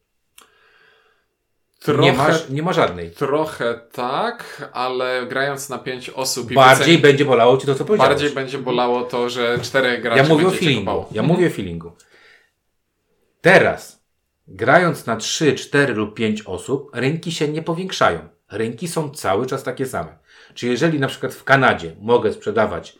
[1.80, 3.11] Trochę, Nie, ma, nie ma żadnej.
[3.11, 8.11] trochę tak, ale grając na pięć osób Bardziej wycen- będzie bolało ci to, co powiedziałeś.
[8.14, 11.05] bardziej będzie bolało to, że czterech graczy Ja mówię o feelingu.
[11.12, 11.92] Ja mówię o feelingu.
[13.40, 14.05] Teraz,
[14.49, 18.28] grając na 3, 4 lub 5 osób, rynki się nie powiększają.
[18.53, 20.18] Rynki są cały czas takie same.
[20.55, 22.99] Czyli jeżeli na przykład w Kanadzie mogę sprzedawać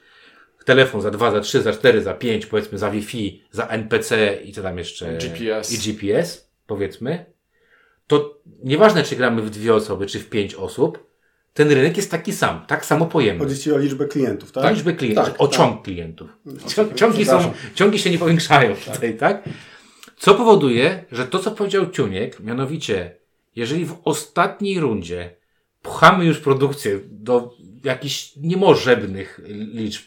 [0.65, 4.53] telefon za 2, za 3, za 4, za 5, powiedzmy za Wi-Fi, za NPC i
[4.53, 5.19] co tam jeszcze?
[5.19, 5.73] GPS.
[5.73, 7.27] I GPS, powiedzmy,
[8.07, 11.07] to nieważne czy gramy w dwie osoby, czy w pięć osób,
[11.55, 13.45] ten rynek jest taki sam, tak samo pojemny.
[13.45, 14.63] chodzi ci o liczbę klientów, tak?
[14.63, 15.57] Tak, liczbę klientów, Tak, o tak.
[15.57, 16.31] ciąg klientów.
[16.67, 19.49] Cią- Ciągi, są, ciągi się nie powiększają tutaj, tak?
[20.17, 23.17] Co powoduje, że to, co powiedział Ciuniek, mianowicie,
[23.57, 25.35] jeżeli w ostatniej rundzie
[25.83, 29.41] pchamy już produkcję do jakichś niemożebnych
[29.75, 30.03] liczb,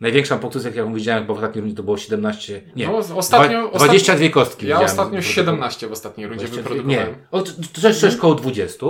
[0.00, 3.76] największa produkcja, jaką widziałem, w ostatniej rundzie to było 17, nie, No, ostatnio- dwa- ostatnio-
[3.76, 5.22] 22 kostki Ja ostatnio Wyprodukowane.
[5.22, 7.14] 17 w ostatniej rundzie 22 wyprodukowałem.
[7.14, 8.86] Nie, o, to, też koło 20,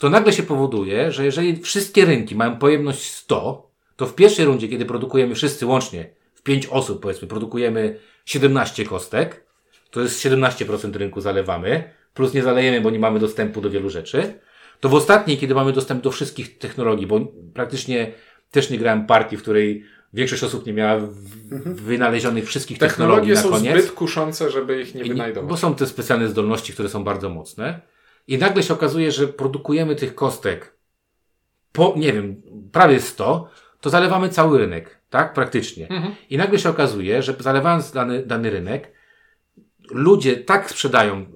[0.00, 4.68] to nagle się powoduje, że jeżeli wszystkie rynki mają pojemność 100, to w pierwszej rundzie,
[4.68, 9.44] kiedy produkujemy wszyscy łącznie, w 5 osób powiedzmy, produkujemy 17 kostek,
[9.90, 14.34] to jest 17% rynku zalewamy, plus nie zalejemy, bo nie mamy dostępu do wielu rzeczy,
[14.80, 17.20] to w ostatniej, kiedy mamy dostęp do wszystkich technologii, bo
[17.54, 18.12] praktycznie
[18.50, 21.12] też nie grałem partii, w której większość osób nie miała w-
[21.74, 23.84] wynalezionych wszystkich technologii Technologie na są koniec.
[23.84, 25.50] zbyt kuszące, żeby ich nie- wynajdować.
[25.50, 27.80] Bo są te specjalne zdolności, które są bardzo mocne.
[28.28, 30.76] I nagle się okazuje, że produkujemy tych kostek
[31.72, 32.42] po, nie wiem,
[32.72, 33.48] prawie 100,
[33.80, 35.32] to zalewamy cały rynek, tak?
[35.34, 35.88] Praktycznie.
[35.88, 36.14] Mhm.
[36.30, 38.92] I nagle się okazuje, że zalewając dany, dany rynek,
[39.90, 41.26] ludzie tak sprzedają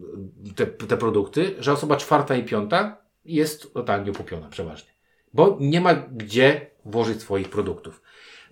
[0.57, 4.91] te, te produkty, że osoba czwarta i piąta jest totalnie okupiona przeważnie.
[5.35, 8.03] Bo nie ma gdzie włożyć swoich produktów.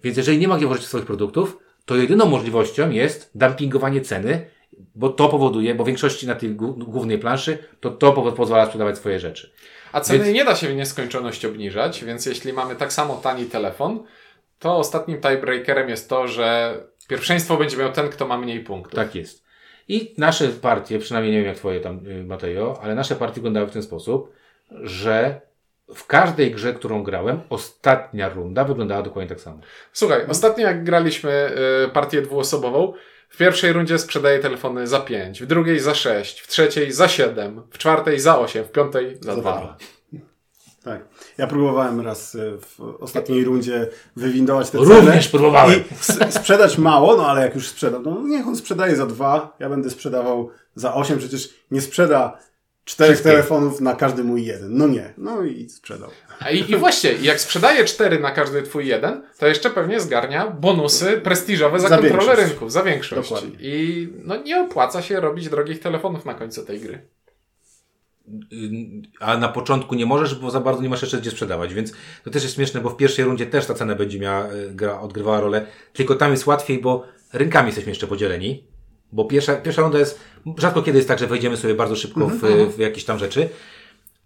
[0.03, 4.51] Więc jeżeli nie ma gdzie włożyć swoich produktów, to jedyną możliwością jest dumpingowanie ceny,
[4.95, 8.99] bo to powoduje, bo w większości na tej głó- głównej planszy, to to pozwala sprzedawać
[8.99, 9.53] swoje rzeczy.
[9.93, 13.45] A ceny Więc- nie da się w nieskończoność obniżać, więc jeśli mamy tak samo tani
[13.47, 14.05] telefon,
[14.59, 16.79] to ostatnim tiebreakerem jest to, że
[17.09, 18.95] pierwszeństwo będzie miał ten, kto ma mniej punktów.
[18.95, 19.44] Tak jest.
[19.89, 23.67] I nasze partie, przynajmniej nie wiem jak twoje tam, y, Mateo, ale nasze partie wyglądały
[23.67, 24.33] w ten sposób,
[24.71, 25.41] że
[25.95, 29.59] w każdej grze, którą grałem, ostatnia runda wyglądała dokładnie tak samo.
[29.93, 31.51] Słuchaj, ostatnio jak graliśmy
[31.87, 32.93] y, partię dwuosobową,
[33.29, 37.63] w pierwszej rundzie sprzedaję telefony za 5, w drugiej za 6, w trzeciej za 7,
[37.71, 39.77] w czwartej za 8, w piątej za 2.
[40.85, 41.05] Tak.
[41.39, 44.95] Ja próbowałem raz y, w ostatniej rundzie wywindować te ceny.
[44.95, 45.81] Również próbowałem.
[46.29, 49.69] I sprzedać mało, no ale jak już sprzedam, no niech on sprzedaje za dwa, ja
[49.69, 52.39] będę sprzedawał za osiem, przecież nie sprzeda
[52.85, 54.77] czterech telefonów na każdy mój jeden.
[54.77, 55.13] No nie.
[55.19, 56.11] No i sprzedał.
[56.41, 60.47] A I, I właśnie, jak sprzedaję 4 na każdy twój jeden, to jeszcze pewnie zgarnia
[60.47, 63.31] bonusy prestiżowe za, Za kontrolę rynku, za większość.
[63.31, 63.57] Dokładnie.
[63.61, 67.07] I no, nie opłaca się robić drogich telefonów na końcu tej gry.
[69.21, 71.93] A na początku nie możesz, bo za bardzo nie masz jeszcze gdzie sprzedawać, więc
[72.25, 75.01] to też jest śmieszne, bo w pierwszej rundzie też ta cena będzie miała, y, gra
[75.01, 78.65] odgrywała rolę, tylko tam jest łatwiej, bo rynkami jesteśmy jeszcze podzieleni,
[79.13, 80.21] bo pierwsza, pierwsza runda jest,
[80.59, 82.41] rzadko kiedy jest tak, że wejdziemy sobie bardzo szybko w,
[82.77, 83.49] w jakieś tam rzeczy.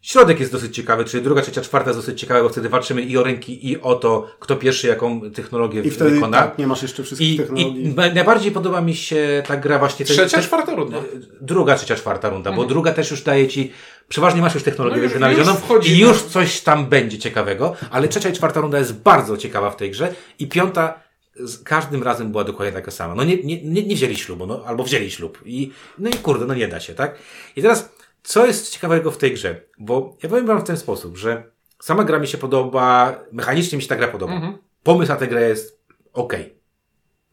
[0.03, 3.17] Środek jest dosyć ciekawy, czyli druga, trzecia, czwarta jest dosyć ciekawe, bo wtedy walczymy i
[3.17, 6.39] o rynki, i o to, kto pierwszy jaką technologię I wtedy wykona.
[6.43, 7.85] tak, nie masz jeszcze wszystkich I, technologii.
[7.85, 10.07] I na- najbardziej podoba mi się ta gra właśnie...
[10.07, 10.99] ten- Trzecia, ten- czwarta runda.
[11.41, 13.73] Druga, trzecia, czwarta runda, bo druga też już daje ci,
[14.09, 18.33] przeważnie masz już technologię No wynalezioną i już coś tam będzie ciekawego, ale trzecia i
[18.33, 21.01] czwarta runda jest bardzo ciekawa w tej grze i piąta
[21.37, 23.15] z każdym razem była dokładnie taka sama.
[23.15, 26.47] No nie, nie, nie, nie wzięli ślubu, no, albo wzięli ślub i, no i kurde,
[26.47, 27.15] no nie da się, tak?
[27.57, 27.89] I teraz,
[28.23, 29.61] co jest ciekawego w tej grze?
[29.79, 31.43] Bo ja powiem wam w ten sposób, że
[31.83, 34.33] sama gra mi się podoba, mechanicznie mi się ta gra podoba.
[34.33, 34.59] Mhm.
[34.83, 36.33] Pomysł na tę grę jest ok.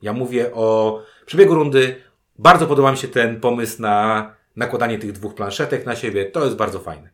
[0.01, 1.95] Ja mówię o przebiegu rundy.
[2.39, 6.25] Bardzo podoba mi się ten pomysł na nakładanie tych dwóch planszetek na siebie.
[6.25, 7.09] To jest bardzo fajne.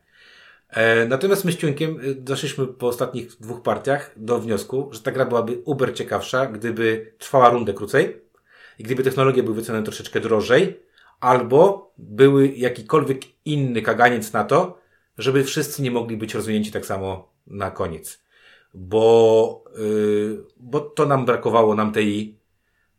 [0.68, 5.10] E, natomiast my z Ciuńkiem y, doszliśmy po ostatnich dwóch partiach do wniosku, że ta
[5.10, 8.22] gra byłaby uber ciekawsza, gdyby trwała rundę krócej
[8.78, 10.80] i gdyby technologie były wycenione troszeczkę drożej,
[11.22, 14.78] albo były jakikolwiek inny kaganiec na to,
[15.18, 18.22] żeby wszyscy nie mogli być rozwinięci tak samo na koniec.
[18.74, 22.38] Bo, yy, bo to nam brakowało, nam tej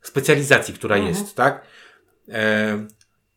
[0.02, 1.68] specjalizacji, która jest, tak?
[2.30, 2.88] E,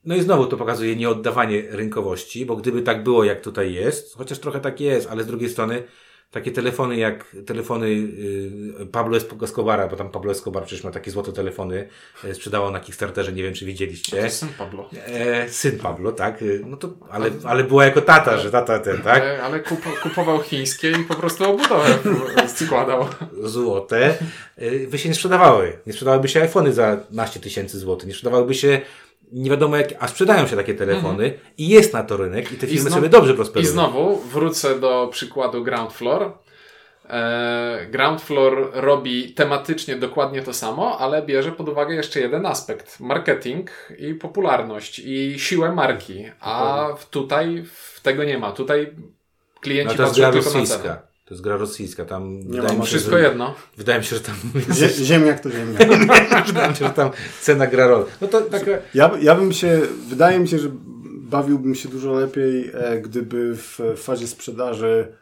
[0.04, 4.38] no i znowu to pokazuje nieoddawanie rynkowości, bo gdyby tak było, jak tutaj jest, chociaż
[4.38, 5.82] trochę tak jest, ale z drugiej strony
[6.30, 11.32] takie telefony jak telefony y, Pablo Escobara, bo tam Pablo Escobar przecież ma takie złote
[11.32, 11.88] telefony,
[12.24, 14.16] e, sprzedawał na Kickstarterze, nie wiem czy To widzieliście.
[14.16, 14.90] jest syn Pablo.
[15.06, 16.42] E, syn Pablo, tak?
[16.42, 19.22] Y, No to, ale, ale była jako tata, że tata ten, tak?
[19.22, 21.98] Ale, ale kupo, kupował chińskie i po prostu obudowę
[22.56, 23.06] składał.
[23.42, 24.14] Złote.
[24.90, 25.72] By się nie sprzedawały.
[25.86, 28.08] Nie sprzedałyby się iPhony za naście tysięcy złotych.
[28.08, 28.80] Nie sprzedawałyby się
[29.32, 32.66] nie wiadomo jak, a sprzedają się takie telefony i jest na to rynek i te
[32.66, 33.72] firmy znowu- sobie dobrze I prosperują.
[33.72, 36.32] znowu wrócę do przykładu Ground Floor.
[37.10, 43.00] E, Ground Floor robi tematycznie dokładnie to samo, ale bierze pod uwagę jeszcze jeden aspekt.
[43.00, 46.24] Marketing i popularność i siłę marki.
[46.40, 48.52] A w- tutaj w tego nie ma.
[48.52, 49.02] Tutaj No
[49.60, 51.00] klienci jest patrzą tylko na cenę.
[51.26, 52.04] To jest gra rosyjska.
[52.04, 53.54] Tam ma wydaje mi, się, Wszystko że, jedno.
[53.76, 54.34] wydaje mi się, że tam
[54.70, 55.88] Zie ziemniak to ziemniak.
[56.46, 57.10] wydaje mi się, że tam
[57.40, 58.04] cena gra rolę.
[58.20, 60.68] No to taka Ja, ja bym się, wydaje mi się, że
[61.20, 65.12] bawiłbym się dużo lepiej, e, gdyby w fazie sprzedaży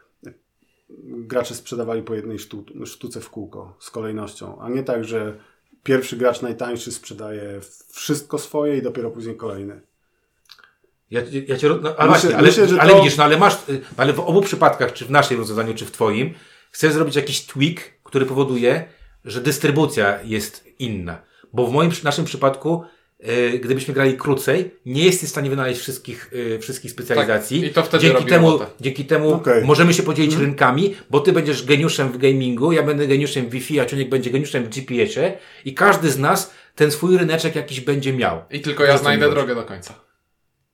[1.07, 5.39] gracze sprzedawali po jednej sztu, sztuce w kółko z kolejnością, a nie tak, że
[5.83, 9.81] pierwszy gracz najtańszy sprzedaje wszystko swoje i dopiero później kolejny.
[11.15, 13.55] Ja, ja cię, no, ale Myślę- właśnie, ale, myślę, ale to- widzisz, no ale masz,
[13.69, 16.35] y, ale w obu przypadkach, czy w naszym rozwiązaniu, czy w twoim,
[16.71, 18.85] chcesz zrobić jakiś tweak, który powoduje,
[19.25, 21.23] że dystrybucja jest inna.
[21.53, 22.85] Bo w moim, naszym przypadku,
[23.55, 27.61] y, gdybyśmy grali krócej, nie jesteś w stanie wynaleźć wszystkich, y, wszystkich specjalizacji.
[27.61, 28.71] Tak, i to wtedy dzięki temu, robotę.
[28.81, 29.65] dzięki temu Okej.
[29.65, 33.81] możemy się podzielić rynkami, bo ty będziesz geniuszem w gamingu, ja będę geniuszem w Wi-Fi,
[33.81, 38.13] a Ciuniek będzie geniuszem w GPS-ie i każdy z nas ten swój ryneczek jakiś będzie
[38.13, 38.43] miał.
[38.51, 40.04] I tylko ja znajdę drogę do końca.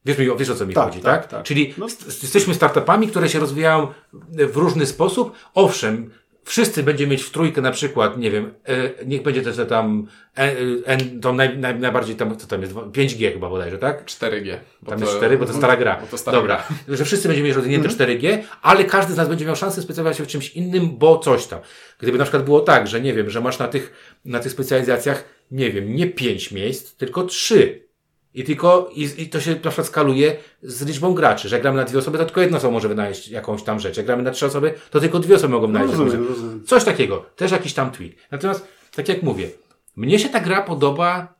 [0.05, 1.30] Wiesz, wiesz o co mi Tak, chodzi, tak, tak?
[1.30, 1.42] tak.
[1.42, 1.88] Czyli No.
[1.88, 3.88] st- jesteśmy startupami, które się rozwijają
[4.32, 5.32] w różny sposób.
[5.55, 6.11] Owszem,
[6.44, 10.07] wszyscy będziemy mieć w trójkę na przykład, nie wiem, e, niech będzie to, to tam,
[10.38, 14.05] e, e, tą naj, naj, najbardziej tam, co tam jest, 5G chyba bodajże, tak?
[14.05, 14.57] 4G.
[14.82, 15.96] bo Tam to- jest 4, bo to stara gra.
[16.11, 19.57] To stara Dobra, że wszyscy będziemy mieć rozwinięte 4G, ale każdy z nas będzie miał
[19.57, 21.61] szansę specjalizować się w czymś innym, bo coś tam.
[21.98, 23.92] Gdyby na przykład było tak, że nie wiem, że masz na tych,
[24.24, 27.89] na tych specjalizacjach, nie wiem, nie 5 miejsc, tylko 3.
[28.35, 31.76] I tylko, i, i to się na przykład skaluje z liczbą graczy, że jak gramy
[31.76, 33.97] na dwie osoby, to tylko jedna osoba może wynaleźć jakąś tam rzecz.
[33.97, 36.64] Jak gramy na trzy osoby, to tylko dwie osoby mogą wynaleźć jakąś rozumiem, rozumiem.
[36.66, 37.24] Coś takiego.
[37.37, 38.12] Też jakiś tam tweak.
[38.31, 39.51] Natomiast, tak jak mówię,
[39.97, 41.35] mnie się ta gra podoba,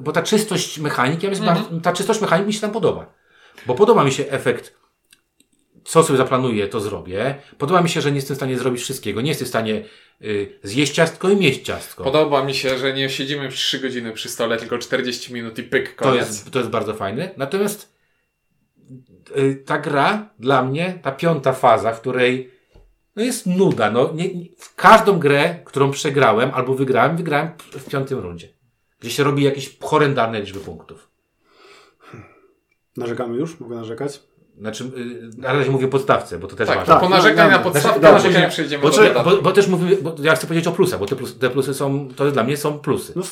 [0.00, 3.12] bo ta czystość mechaniki, bardzo, ta czystość mechaniki mi się tam podoba.
[3.66, 4.74] Bo podoba mi się efekt,
[5.84, 7.34] co sobie zaplanuję, to zrobię.
[7.58, 9.20] Podoba mi się, że nie jestem w stanie zrobić wszystkiego.
[9.20, 9.84] Nie jestem w stanie
[10.62, 12.04] zjeść ciastko i mieć ciastko.
[12.04, 15.94] Podoba mi się, że nie siedzimy 3 godziny przy stole, tylko 40 minut i pyk,
[15.94, 16.28] To koniec.
[16.28, 17.30] jest, to jest bardzo fajne.
[17.36, 17.92] Natomiast
[19.36, 22.50] y, ta gra dla mnie, ta piąta faza, w której
[23.16, 23.90] No jest nuda.
[23.90, 28.48] No, nie, nie, w każdą grę, którą przegrałem albo wygrałem, wygrałem w piątym rundzie.
[29.00, 31.10] Gdzie się robi jakieś horrendalne liczby punktów.
[32.96, 33.60] Narzekamy już?
[33.60, 34.20] Mogę narzekać?
[34.62, 36.94] Znaczy, yy, na razie mówię o podstawce, bo to też Tak, ważne.
[36.94, 39.66] to ponarzekaj no, na no, podstawkę, znaczy, później nie, przejdziemy Bo, do bo, bo też
[39.68, 42.44] mówimy, bo ja chcę powiedzieć o plusach, bo te plusy, te plusy są, to dla
[42.44, 43.12] mnie są plusy.
[43.16, 43.22] No,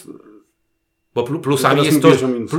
[1.14, 2.10] Bo plu, plusami jest to,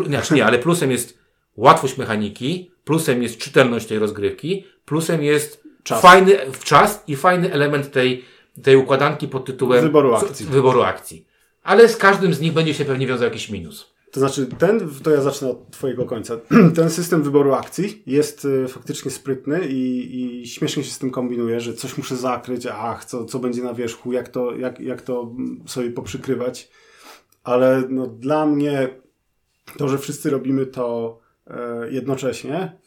[0.07, 1.17] znaczy nie, ale plusem jest
[1.55, 6.01] łatwość mechaniki, plusem jest czytelność tej rozgrywki, plusem jest Czas.
[6.01, 8.25] fajny w czas i fajny element tej,
[8.63, 10.45] tej układanki pod tytułem Wyboru akcji.
[10.45, 11.25] wyboru akcji.
[11.63, 13.90] Ale z każdym z nich będzie się pewnie wiązał jakiś minus.
[14.11, 16.37] To znaczy, ten, to ja zacznę od Twojego końca.
[16.75, 21.59] Ten system wyboru akcji jest y, faktycznie sprytny i, i śmiesznie się z tym kombinuje,
[21.59, 25.31] że coś muszę zakryć, ach, co, co będzie na wierzchu, jak to, jak, jak to
[25.65, 26.69] sobie poprzykrywać.
[27.43, 28.89] Ale no, dla mnie
[29.77, 32.77] to, że wszyscy robimy to e, jednocześnie,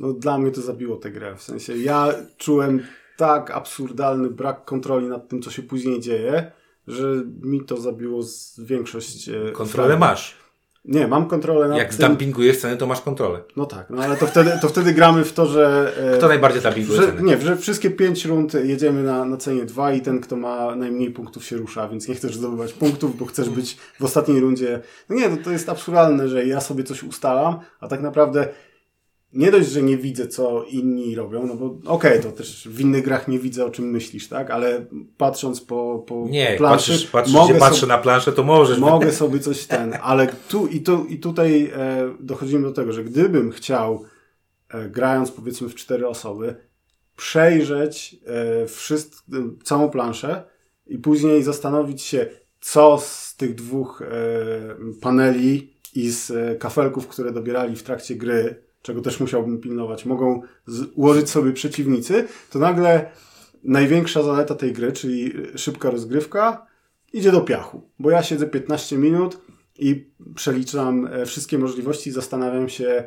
[0.00, 1.36] no dla mnie to zabiło tę grę.
[1.36, 2.82] W sensie ja czułem
[3.16, 6.52] tak absurdalny brak kontroli nad tym, co się później dzieje,
[6.86, 9.28] że mi to zabiło z większość.
[9.28, 10.00] e, Kontrolę fragów.
[10.00, 10.43] masz.
[10.84, 11.96] Nie, mam kontrolę nad Jak tym.
[11.96, 13.40] zdumpingujesz cenę, to masz kontrolę.
[13.56, 15.92] No tak, no ale to wtedy, to wtedy gramy w to, że.
[16.14, 17.22] e, Kto najbardziej dumpinguje cenę?
[17.22, 21.10] nie, że wszystkie pięć rund jedziemy na, na cenie 2 i ten, kto ma najmniej
[21.10, 24.80] punktów się rusza, więc nie chcesz zdobywać punktów, bo chcesz być w ostatniej rundzie.
[25.08, 28.48] No nie, no to jest absurdalne, że ja sobie coś ustalam, a tak naprawdę
[29.34, 33.04] nie dość, że nie widzę, co inni robią, no bo okej, to też w innych
[33.04, 34.50] grach nie widzę, o czym myślisz, tak?
[34.50, 38.78] Ale patrząc po, po Nie, planszy, patrzysz, patrzysz mogę patrzę sobie- na planszę, to możesz.
[38.78, 43.04] Mogę sobie coś ten, ale tu i, tu, i tutaj e, dochodzimy do tego, że
[43.04, 44.04] gdybym chciał,
[44.68, 46.54] e, grając powiedzmy w cztery osoby,
[47.16, 50.44] przejrzeć e, wszystk, e, całą planszę
[50.86, 52.26] i później zastanowić się,
[52.60, 54.06] co z tych dwóch e,
[55.00, 60.42] paneli i z e, kafelków, które dobierali w trakcie gry, czego też musiałbym pilnować, mogą
[60.94, 63.10] ułożyć sobie przeciwnicy, to nagle
[63.62, 66.66] największa zaleta tej gry, czyli szybka rozgrywka,
[67.12, 67.90] idzie do piachu.
[67.98, 69.38] Bo ja siedzę 15 minut
[69.78, 73.04] i przeliczam e, wszystkie możliwości i zastanawiam się,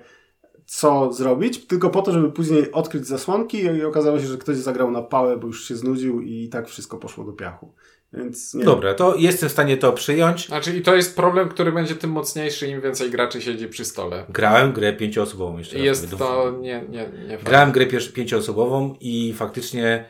[0.68, 4.91] co zrobić, tylko po to, żeby później odkryć zasłonki i okazało się, że ktoś zagrał
[4.91, 7.74] na pałę, bo już się znudził i tak wszystko poszło do piachu.
[8.13, 10.47] Więc nie Dobra, to jestem w stanie to przyjąć.
[10.47, 14.26] Znaczy, i to jest problem, który będzie tym mocniejszy, im więcej graczy siedzi przy stole.
[14.30, 17.38] Grałem grę pięcioosobową jeszcze raz jest mówię, to nie, nie, nie.
[17.38, 20.05] Grałem grę pięcioosobową i faktycznie,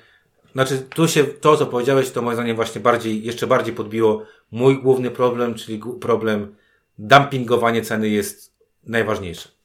[0.53, 4.81] znaczy tu się, to co powiedziałeś, to moim zdaniem właśnie bardziej, jeszcze bardziej podbiło mój
[4.81, 6.55] główny problem, czyli problem
[6.97, 8.53] dumpingowanie ceny jest
[8.83, 9.56] najważniejsze.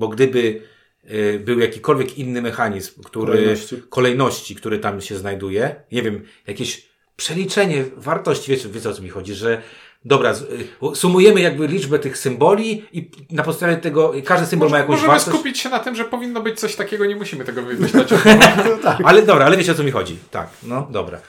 [0.00, 0.62] Bo gdyby
[1.10, 3.82] y, był jakikolwiek inny mechanizm, który, Kolejności.
[3.88, 6.86] kolejności, który tam się znajduje, nie wiem, jakieś
[7.16, 9.62] przeliczenie wartości, wiecie, wiecie o co mi chodzi, że
[10.04, 10.34] dobra,
[10.92, 15.08] y, sumujemy jakby liczbę tych symboli i na podstawie tego każdy symbol ma jakąś Możemy
[15.08, 15.36] wartość.
[15.36, 18.08] skupić się na tym, że powinno być coś takiego, nie musimy tego wymyślać.
[18.82, 18.98] Tak.
[19.08, 20.16] Ale dobra, ale wiecie o co mi chodzi.
[20.30, 21.20] Tak, no dobra.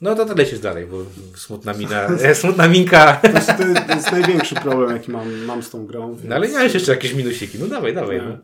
[0.00, 0.96] No to tyle się dalej, bo
[1.36, 3.20] smutna mina, e, smutna minka.
[3.22, 3.50] To jest,
[3.86, 6.14] to jest największy problem, jaki mam, mam z tą grą.
[6.14, 6.24] Więc...
[6.24, 7.58] No ale miałeś jeszcze jakieś minusiki.
[7.58, 8.18] No dawaj, dawaj.
[8.18, 8.38] No.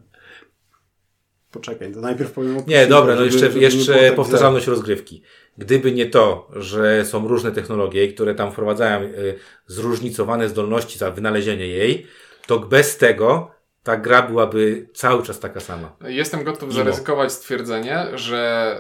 [1.51, 5.23] Poczekaj, to najpierw powiem o Nie, dobra, no żeby- jeszcze, żeby jeszcze tak powtarzalność rozgrywki.
[5.59, 11.67] Gdyby nie to, że są różne technologie, które tam wprowadzają y, zróżnicowane zdolności za wynalezienie
[11.67, 12.07] jej,
[12.47, 13.51] to bez tego
[13.83, 15.97] ta gra byłaby cały czas taka sama.
[16.05, 16.73] Jestem gotów Mimo.
[16.73, 18.77] zaryzykować stwierdzenie, że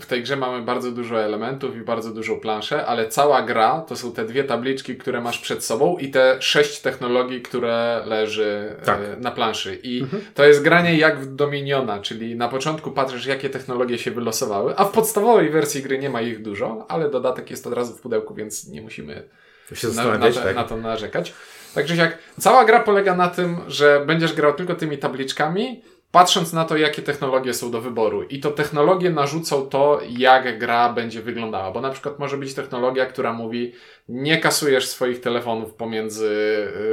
[0.00, 3.96] w tej grze mamy bardzo dużo elementów i bardzo dużą planszę, ale cała gra to
[3.96, 8.84] są te dwie tabliczki, które masz przed sobą i te sześć technologii, które leży e,
[8.84, 9.00] Tak.
[9.18, 9.78] na planszy.
[9.82, 14.76] I to jest granie jak w Dominiona, czyli na początku patrzysz, jakie technologie się wylosowały,
[14.76, 18.00] a w podstawowej wersji gry nie ma ich dużo, ale dodatek jest od razu w
[18.00, 19.28] pudełku, więc nie musimy
[19.74, 20.56] się na, na, tak?
[20.56, 21.32] na to narzekać.
[21.74, 25.82] Także jak cała gra polega na tym, że będziesz grał tylko tymi tabliczkami,
[26.12, 28.22] patrząc na to, jakie technologie są do wyboru.
[28.22, 31.70] I to technologie narzucą to, jak gra będzie wyglądała.
[31.70, 33.72] Bo na przykład może być technologia, która mówi,
[34.08, 36.28] nie kasujesz swoich telefonów pomiędzy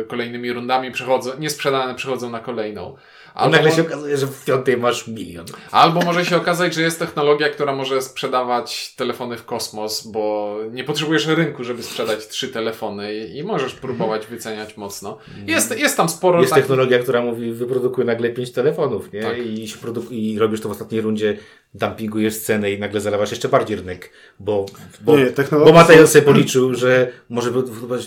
[0.01, 2.95] y, kolejnymi rundami, przechodzą, niesprzedane przechodzą na kolejną.
[3.37, 5.45] A nagle się okazuje, że w piątej masz milion.
[5.71, 10.83] Albo może się okazać, że jest technologia, która może sprzedawać telefony w kosmos, bo nie
[10.83, 15.17] potrzebujesz rynku, żeby sprzedać trzy telefony i, i możesz próbować wyceniać mocno.
[15.47, 19.21] Jest, jest tam sporo Jest technologia, która mówi, wyprodukuj nagle pięć telefonów, nie?
[19.21, 19.37] Tak.
[19.37, 21.37] I, produk- I robisz to w ostatniej rundzie,
[21.77, 24.65] dumpingujesz cenę i nagle zalewasz jeszcze bardziej rynek, bo,
[25.01, 27.51] bo, Nie, bo sobie policzył, że może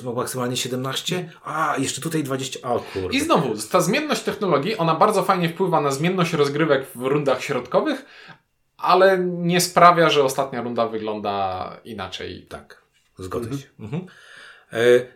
[0.05, 3.17] no, maksymalnie 17, a jeszcze tutaj 20, o kurde.
[3.17, 8.05] I znowu, ta zmienność technologii, ona bardzo fajnie wpływa na zmienność rozgrywek w rundach środkowych,
[8.77, 12.47] ale nie sprawia, że ostatnia runda wygląda inaczej.
[12.49, 12.83] Tak,
[13.19, 13.67] zgodzę się.
[13.81, 14.07] Mhm.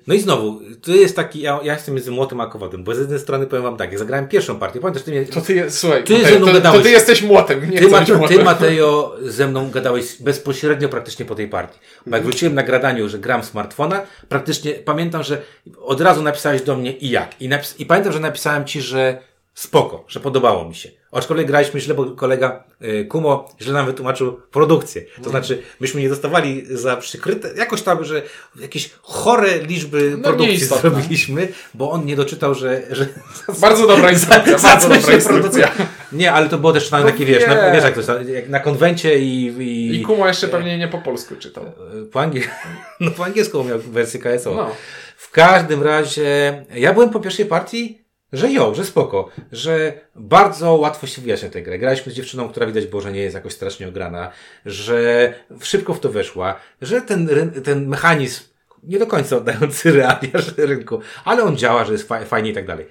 [0.06, 2.98] No i znowu, to jest taki, ja, ja jestem między młotem a kowadem, bo z
[2.98, 5.70] jednej strony powiem wam tak, ja zagrałem pierwszą partię, pamiętasz, ty mnie, To ty, je-
[5.70, 6.82] słuchaj, Ty Matej, ze mną to, to gadałeś.
[6.82, 8.38] ty jesteś młotem, nie ty, Ma, młotem.
[8.38, 11.78] ty Mateo ze mną gadałeś bezpośrednio praktycznie po tej partii.
[12.06, 15.42] Bo jak wróciłem na gradaniu, że gram smartfona, praktycznie pamiętam, że
[15.82, 17.40] od razu napisałeś do mnie i jak.
[17.42, 19.18] I, napis, i pamiętam, że napisałem ci, że
[19.54, 20.88] spoko, że podobało mi się.
[21.14, 25.02] Aczkolwiek graliśmy źle, bo kolega y, Kumo źle nam wytłumaczył produkcję.
[25.02, 25.24] Mm.
[25.24, 28.22] To znaczy, myśmy nie dostawali za przykryte, jakoś tam, że
[28.60, 33.06] jakieś chore liczby No, produkcji zrobiliśmy, bo on nie doczytał, że, że
[33.60, 35.28] Bardzo dobra instrukcja, bardzo dobra instrukcja.
[35.28, 35.70] produkcja.
[36.12, 38.48] Nie, ale to było też na No takie, wiesz, na, wiesz jak to jest, jak
[38.48, 39.46] na konwencie i...
[39.46, 41.64] i, I Kumo jeszcze pewnie nie po polsku czytał.
[42.12, 42.44] po, angiel...
[43.00, 44.54] no, po angielsku miał wersję KSO.
[44.54, 44.70] No.
[45.16, 48.03] W każdym razie, ja byłem po pierwszej partii,
[48.34, 51.78] że jo, że spoko, że bardzo łatwo się wyjaśnia tę grę.
[51.78, 54.30] Graliśmy z dziewczyną, która widać było, że nie jest jakoś strasznie ograna,
[54.66, 58.44] że szybko w to weszła, że ten, ten mechanizm,
[58.82, 62.66] nie do końca oddający realia rynku, ale on działa, że jest fa- fajnie i tak
[62.66, 62.86] dalej.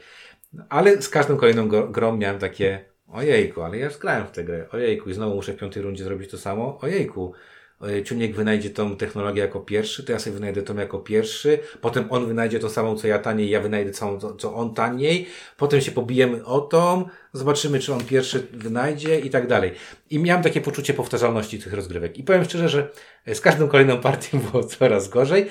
[0.69, 4.65] Ale z każdą kolejną grą miałem takie, ojejku, ale ja już grałem w tę grę,
[4.71, 7.33] ojejku, i znowu muszę w piątej rundzie zrobić to samo, ojejku.
[7.81, 12.05] E, Ciuniek wynajdzie tą technologię jako pierwszy, to ja sobie wynajdę tą jako pierwszy, potem
[12.09, 15.91] on wynajdzie tą samą co ja taniej, ja wynajdę całą co, on taniej, potem się
[15.91, 19.71] pobijemy o tą, zobaczymy czy on pierwszy wynajdzie i tak dalej.
[20.09, 22.17] I miałem takie poczucie powtarzalności tych rozgrywek.
[22.17, 22.89] I powiem szczerze, że
[23.33, 25.47] z każdą kolejną partią było coraz gorzej,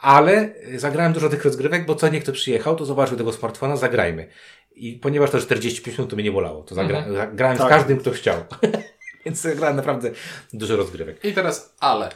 [0.00, 4.26] ale zagrałem dużo tych rozgrywek, bo co nie kto przyjechał, to zobaczył tego smartfona, zagrajmy.
[4.74, 7.66] I ponieważ to 45 minut to mnie nie bolało, to zagra- grałem Tak.
[7.66, 8.36] z każdym, kto chciał.
[9.24, 10.10] Więc zagrałem naprawdę
[10.52, 11.24] dużo rozgrywek.
[11.24, 12.10] I teraz ale.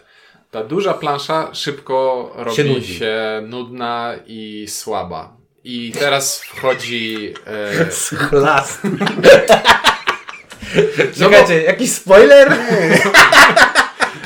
[0.51, 5.37] Ta duża plansza szybko robi Się się, nudna i słaba.
[5.65, 7.35] I teraz wchodzi.
[7.47, 8.79] E, Klas.
[11.19, 12.53] Czekajcie, jakiś spoiler?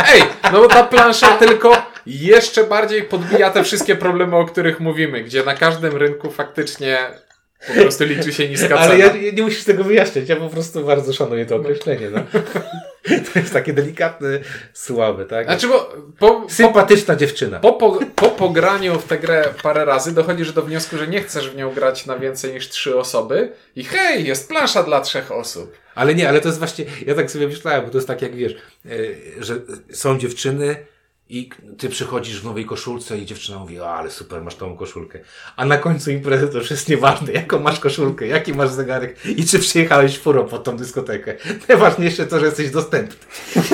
[0.09, 0.23] Ej,
[0.53, 5.45] no bo ta plansza tylko jeszcze bardziej podbija te wszystkie problemy, o których mówimy, gdzie
[5.45, 6.99] na każdym rynku faktycznie
[7.67, 8.81] po prostu liczy się niska cena.
[8.81, 12.11] Ale ja, nie musisz tego wyjaśniać, ja po prostu bardzo szanuję to określenie.
[12.11, 12.21] No.
[13.33, 14.29] To jest takie delikatne,
[14.73, 15.47] słabe, tak?
[15.47, 17.59] Znaczy, bo po, po, Sympatyczna dziewczyna.
[17.59, 21.51] po, po, po pograniu w tę grę parę razy dochodzisz do wniosku, że nie chcesz
[21.51, 25.73] w nią grać na więcej niż trzy osoby i hej, jest plansza dla trzech osób.
[25.95, 28.37] Ale nie, ale to jest właśnie, ja tak sobie myślałem, bo to jest tak jak
[28.37, 28.55] wiesz,
[28.87, 28.91] e,
[29.39, 29.55] że
[29.93, 30.77] są dziewczyny
[31.31, 35.19] i ty przychodzisz w nowej koszulce i dziewczyna mówi, o ale super, masz tą koszulkę.
[35.57, 39.47] A na końcu imprezy to już jest nieważne, jaką masz koszulkę, jaki masz zegarek i
[39.47, 41.35] czy przyjechałeś furą pod tą dyskotekę.
[41.69, 43.17] Najważniejsze to, że jesteś dostępny.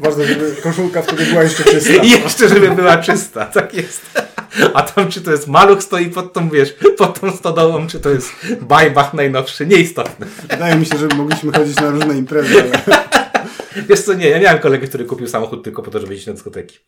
[0.00, 1.92] Ważne, żeby koszulka wtedy była jeszcze czysta.
[1.92, 4.02] I jeszcze, żeby była czysta, tak jest.
[4.74, 8.10] A tam, czy to jest maluch stoi pod tą, wiesz, pod tą stodołą, czy to
[8.10, 10.26] jest bajbach najnowszy, nieistotne.
[10.50, 13.29] Wydaje mi się, że mogliśmy chodzić na różne imprezy, ale
[13.76, 16.32] Wiesz co, nie, ja miałem kolegę, który kupił samochód tylko po to, żeby iść na
[16.32, 16.78] dyskoteki.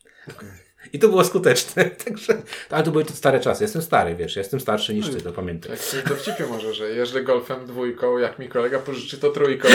[0.93, 3.65] I to było skuteczne, także, ale to były to stare czasy.
[3.65, 5.71] Jestem stary, wiesz, jestem starszy niż ty, to pamiętaj.
[5.71, 9.69] Jak coś dowcipie może, że jeżdżę golfem dwójką, jak mi kolega pożyczy to trójką.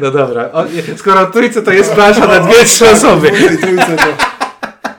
[0.00, 0.64] No dobra, o,
[0.96, 3.30] skoro trójce to jest plansza na dwie, trzy osoby.
[3.30, 4.26] to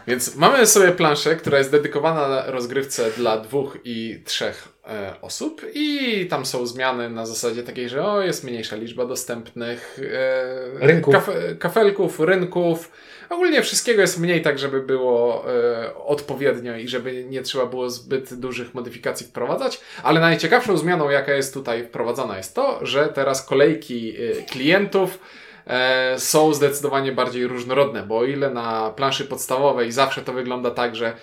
[0.08, 4.77] Więc mamy sobie planszę, która jest dedykowana rozgrywce dla dwóch i trzech e,
[5.22, 10.88] osób i tam są zmiany na zasadzie takiej, że o, jest mniejsza liczba dostępnych e,
[10.88, 11.14] Rynków.
[11.14, 12.92] kafe, kafelków, rynków.
[13.30, 18.34] Ogólnie wszystkiego jest mniej tak, żeby było e, odpowiednio i żeby nie trzeba było zbyt
[18.34, 24.14] dużych modyfikacji wprowadzać, ale najciekawszą zmianą, jaka jest tutaj wprowadzona jest to, że teraz kolejki
[24.18, 25.20] e, klientów
[25.68, 30.96] e, są zdecydowanie bardziej różnorodne, bo o ile na planszy podstawowej zawsze to wygląda tak,
[30.96, 31.14] że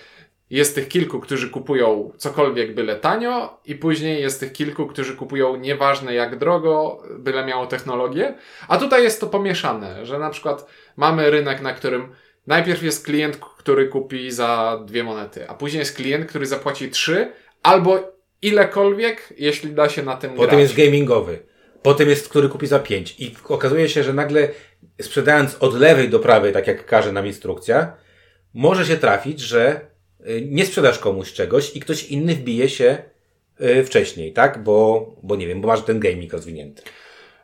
[0.49, 5.55] jest tych kilku, którzy kupują cokolwiek byle tanio i później jest tych kilku, którzy kupują
[5.55, 8.33] nieważne jak drogo, byle miało technologię.
[8.67, 10.67] A tutaj jest to pomieszane, że na przykład
[10.97, 12.15] mamy rynek, na którym
[12.47, 17.31] najpierw jest klient, który kupi za dwie monety, a później jest klient, który zapłaci trzy
[17.63, 20.61] albo ilekolwiek, jeśli da się na tym Potem grać.
[20.61, 21.39] jest gamingowy.
[21.81, 23.15] Potem jest, który kupi za pięć.
[23.19, 24.49] I okazuje się, że nagle
[25.01, 27.93] sprzedając od lewej do prawej, tak jak każe nam instrukcja,
[28.53, 29.81] może się trafić, że
[30.45, 32.97] nie sprzedasz komuś czegoś i ktoś inny wbije się
[33.61, 34.63] y, wcześniej, tak?
[34.63, 36.81] Bo, bo nie wiem, bo masz ten gaming rozwinięty.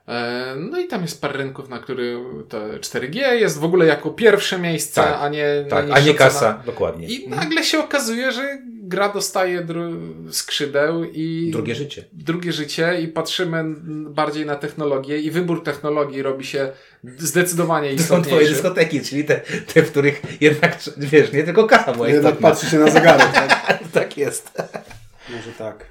[0.07, 2.17] E, No i tam jest parę rynków, na który
[2.49, 6.17] to 4G jest w ogóle jako pierwsze miejsce, Tak, a nie Tak, a nie cena.
[6.17, 7.07] kasa, dokładnie.
[7.07, 8.57] I nagle się okazuje, że
[8.91, 12.05] gra dostaje dru- skrzydeł i Drugie życie.
[12.13, 13.63] drugie życie i patrzymy
[14.09, 16.71] bardziej na technologię i wybór technologii robi się
[17.17, 18.53] zdecydowanie To są twoje istotniejszy.
[18.53, 19.41] dyskoteki, czyli te,
[19.73, 23.31] te, w których jednak, wiesz, nie tylko kasa była jednak patrzy się na zegarek.
[23.31, 23.79] Tak?
[23.93, 24.51] Tak jest.
[25.29, 25.85] Może tak.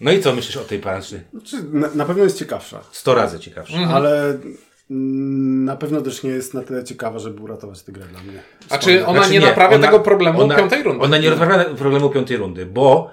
[0.00, 1.20] No i co myślisz o tej planszy?
[1.32, 3.74] Znaczy, na, na pewno jest ciekawsza, Sto razy ciekawsze.
[3.76, 3.94] Mhm.
[3.94, 4.38] ale
[4.90, 8.42] na pewno też nie jest na tyle ciekawa, żeby uratować tę grę dla mnie.
[8.70, 11.04] A czy ona Znaczy nie, naprawia ona- tego problemu ona- piątej rundy?
[11.04, 13.10] Ona nie rozprawia problemu piątej rundy, bo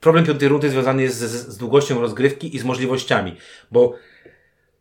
[0.00, 3.36] problem piątej rundy związany jest z, z długością rozgrywki i z możliwościami,
[3.70, 3.94] bo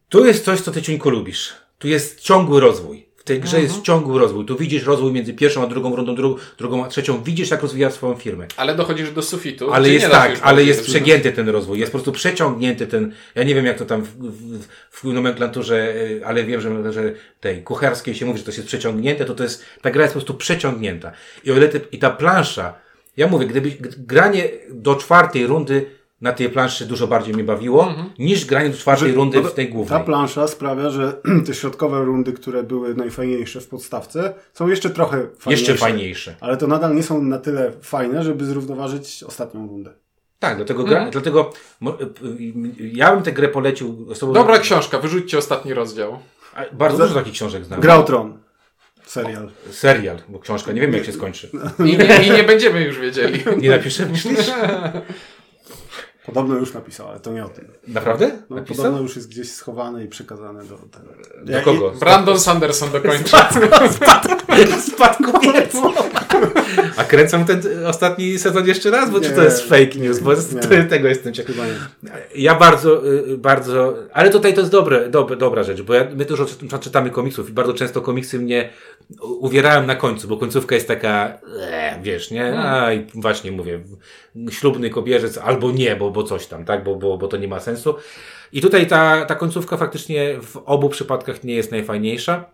[0.09, 1.53] tu jest coś, co ty cienko lubisz.
[1.79, 3.04] Tu jest ciągły rozwój.
[3.25, 3.63] Tej grze Mhm.
[3.63, 4.45] jest ciągły rozwój.
[4.45, 7.23] Tu widzisz rozwój między pierwszą a drugą rundą, drugą, drugą a trzecią.
[7.23, 8.47] Widzisz, jak rozwija swoją firmę.
[8.57, 9.73] Ale dochodzisz do sufitu.
[9.73, 11.79] Ale jest tak, ale jest przegięty ten rozwój.
[11.79, 15.95] Jest po prostu przeciągnięty ten, ja nie wiem jak to tam w, w, w nomenklaturze,
[15.95, 19.43] y, ale wiem, że, że tej kucharskiej się mówi, że to jest przeciągnięte, to to
[19.43, 21.11] jest, ta gra jest po prostu przeciągnięta.
[21.43, 22.73] I o ile ty, i ta plansza,
[23.17, 25.85] ja mówię, gdyby granie do czwartej rundy
[26.21, 28.09] na tej planszy dużo bardziej mnie bawiło, Mhm.
[28.19, 29.99] niż granie do czwartej Że- rundy no w tej głównej.
[29.99, 31.13] Ta plansza sprawia, że
[31.47, 35.49] te środkowe rundy, które były najfajniejsze w podstawce, są jeszcze trochę fajniejsze.
[35.71, 36.35] Jeszcze fajniejsze.
[36.39, 39.93] Ale to nadal nie są na tyle fajne, żeby zrównoważyć ostatnią rundę.
[40.39, 42.25] Tak, dlatego, gra, dlatego mo- y,
[42.83, 44.35] y, ja bym tę grę polecił osobom.
[44.35, 46.19] Dobra książka, wyrzućcie ostatni rozdział.
[46.55, 47.79] A, Bardzo dużo takich książek znam.
[47.79, 48.37] Gra o Tron.
[49.05, 49.49] Serial.
[49.71, 51.49] Serial, bo książka, nie wiem jak się skończy.
[51.79, 53.43] I nie, I nie będziemy już wiedzieli.
[53.61, 54.39] Nie napiszę, myślisz?
[56.25, 57.67] Podobno już napisał, ale to nie o tym.
[57.87, 58.31] Naprawdę?
[58.49, 58.85] No, Napisał?
[58.85, 61.07] podobno już jest gdzieś schowane i przekazane do tego.
[61.43, 61.91] Do kogo?
[61.99, 63.37] Brandon Sanderson dokończy.
[64.81, 65.93] Spadkobiercą.
[66.97, 69.09] A kręcą ten ostatni sezon jeszcze raz?
[69.11, 69.43] Bo czy to Nie.
[69.43, 70.19] jest fake news?
[70.19, 70.31] Bo
[70.71, 70.83] Nie.
[70.83, 71.55] tego jestem ciekaw.
[71.55, 71.73] Chyba nie.
[72.35, 76.25] Ja bardzo, y, bardzo, ale tutaj to jest dobre, dobre, dobra rzecz, bo ja, my
[76.25, 78.69] dużo czy- czytamy komiksów i bardzo często komiksy mnie
[79.21, 82.59] u- uwierają na końcu, bo końcówka jest taka, e, wiesz, nie?
[82.59, 83.79] A i właśnie mówię,
[84.51, 86.83] ślubny kobierzec albo nie, bo, bo coś tam, tak?
[86.83, 87.95] Bo, bo, bo to nie ma sensu.
[88.53, 92.45] I tutaj ta, ta końcówka faktycznie w obu przypadkach nie jest najfajniejsza.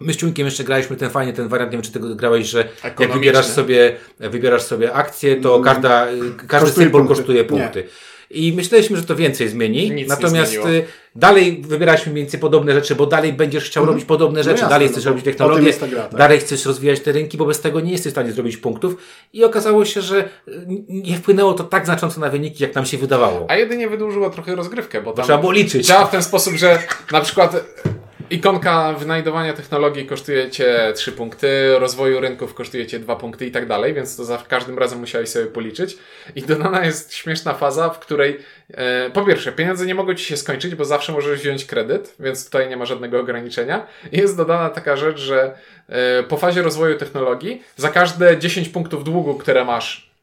[0.00, 2.68] My z Ciunkiem jeszcze graliśmy ten fajnie, ten wariant, nie wiem czy tego grałeś, że
[2.84, 7.16] jak wybierasz sobie, wybierasz sobie akcję, to każda, każdy Kosztuje symbol punkty.
[7.16, 7.44] kosztuje Nie.
[7.44, 7.84] punkty.
[8.30, 9.82] I myśleliśmy, że to więcej zmieni.
[9.82, 10.84] Nic nie Natomiast y,
[11.16, 14.86] dalej wybieraliśmy mniej więcej podobne rzeczy, bo dalej będziesz chciał robić podobne rzeczy, jasne, dalej
[14.86, 16.18] no chcesz bo robić technologię, gra, tak.
[16.18, 18.96] dalej chcesz rozwijać te rynki, bo bez tego nie jesteś w stanie zrobić punktów.
[19.32, 20.52] I okazało się, że y,
[20.88, 23.46] nie wpłynęło to tak znacząco na wyniki, jak nam się wydawało.
[23.48, 25.86] A jedynie wydłużyło trochę rozgrywkę, bo tam Trzeba było liczyć.
[25.86, 26.78] działa w ten sposób, że
[27.12, 27.64] na przykład
[28.30, 33.66] ikonka wynajdowania technologii kosztuje cię 3 punkty, rozwoju rynków kosztuje cię 2 punkty i tak
[33.66, 35.98] dalej, więc to za każdym razem musiałeś sobie policzyć.
[36.34, 38.38] I dodana jest śmieszna faza, w której
[38.70, 42.44] e, po pierwsze, pieniądze nie mogą ci się skończyć, bo zawsze możesz wziąć kredyt, więc
[42.44, 43.86] tutaj nie ma żadnego ograniczenia.
[44.12, 45.56] I jest dodana taka rzecz, że
[45.88, 50.13] e, po fazie rozwoju technologii za każde 10 punktów długu, które masz,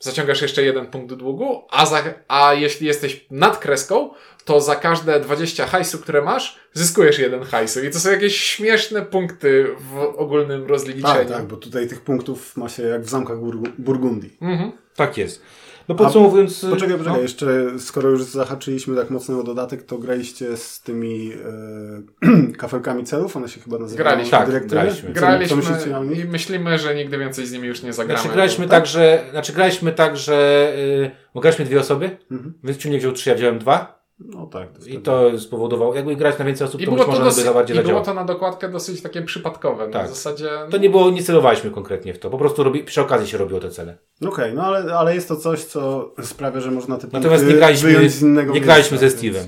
[0.00, 4.10] zaciągasz jeszcze jeden punkt długu, a, za, a jeśli jesteś nad kreską,
[4.44, 7.84] to za każde 20 hajsu, które masz, zyskujesz jeden hajsu.
[7.84, 11.14] I to są jakieś śmieszne punkty w ogólnym rozliczeniu.
[11.14, 14.36] Tak, tak, bo tutaj tych punktów ma się jak w zamkach Burgu- Burgundii.
[14.40, 14.72] Mhm.
[14.96, 15.42] Tak jest.
[15.90, 16.66] No podsumowując...
[16.70, 21.32] Poczekaj, poczekaj, no, jeszcze skoro już zahaczyliśmy tak mocno o dodatek, to graliście z tymi
[21.32, 24.30] e, kafelkami celów, one się chyba nazywają Graliśmy.
[24.38, 24.74] Tak, dyrektywy?
[24.74, 25.08] graliśmy.
[25.08, 26.18] Co- Co Graliśmy myślicie o nich?
[26.18, 28.20] i myślimy, że nigdy więcej z nimi już nie zagramy.
[28.20, 32.54] Znaczy graliśmy bo- tak, że, znaczy graliśmy tak, że, yy, bo graliśmy dwie osoby, Mhm.
[32.64, 34.72] więc Ciunek wziął trzy, ja wziąłem dwa No tak.
[34.72, 37.10] to i wtedy- to spowodowało, jakby grać na więcej osób, I to było być to,
[37.12, 39.86] może dosyć, by za bardziej i było to na dokładkę dosyć takie przypadkowe.
[39.86, 40.08] Na Tak.
[40.08, 40.48] zasadzie...
[40.70, 43.60] To nie było, nie celowaliśmy konkretnie w to, po prostu robi, przy okazji się robiło
[43.60, 43.98] te cele.
[44.26, 47.54] Okej, no ale, ale jest to coś, co sprawia, że można te punkty Natomiast nie
[47.54, 49.46] graliśmy, wyjąć z innego nie graliśmy ze Steve'em.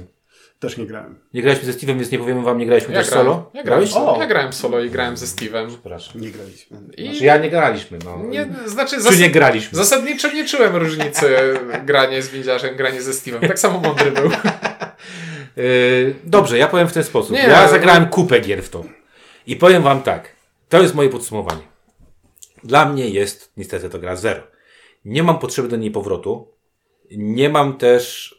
[0.62, 1.18] Też nie grałem.
[1.34, 3.50] Nie graliśmy ze Steve'em, więc nie powiemy wam, nie graliśmy Ja też grałem, solo.
[3.54, 4.18] ja grałem, Grałeś?
[4.20, 5.68] ja grałem solo i grałem ze Steve'em.
[5.68, 6.20] Przepraszam.
[6.20, 6.76] Nie graliśmy.
[6.96, 8.18] I Znaczy ja nie graliśmy, no.
[8.26, 9.18] nie, znaczy Czy zasad...
[9.18, 9.78] nie graliśmy?
[9.78, 11.26] zasadniczo nie czułem różnicy
[11.86, 13.48] granie z windziarzem, granie ze Steve'em.
[13.48, 14.30] Tak samo mądry był.
[15.56, 17.32] Yy, dobrze, ja powiem w ten sposób.
[17.32, 18.84] Nie, ja ale- zagrałem kupę gier w to.
[19.46, 20.28] I powiem wam tak.
[20.68, 21.62] To jest moje podsumowanie.
[22.64, 24.42] Dla mnie jest niestety to gra zero.
[25.04, 26.48] Nie mam potrzeby do niej powrotu.
[27.16, 28.34] Nie mam też,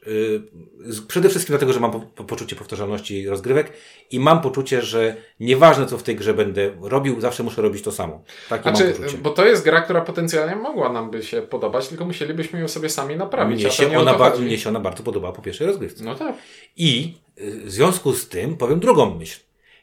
[0.80, 3.74] z- przede wszystkim dlatego, że mam po, po, poczucie powtarzalności rozgrywek
[4.12, 7.92] i mam poczucie, że nieważne co w tej grze będę robił, zawsze muszę robić to
[7.92, 8.24] samo.
[8.50, 9.18] Takie mam Znaczy, poczucie.
[9.18, 12.90] bo to jest gra, która potencjalnie mogła nam by się podobać, tylko musielibyśmy ją sobie
[12.90, 13.62] sami naprawić.
[13.64, 16.04] Mnie się, ona ba- mnie się ona bardzo podobała po pierwszej rozgrywce.
[16.04, 16.36] No tak.
[16.78, 19.40] I y, w związku z tym powiem drugą myśl.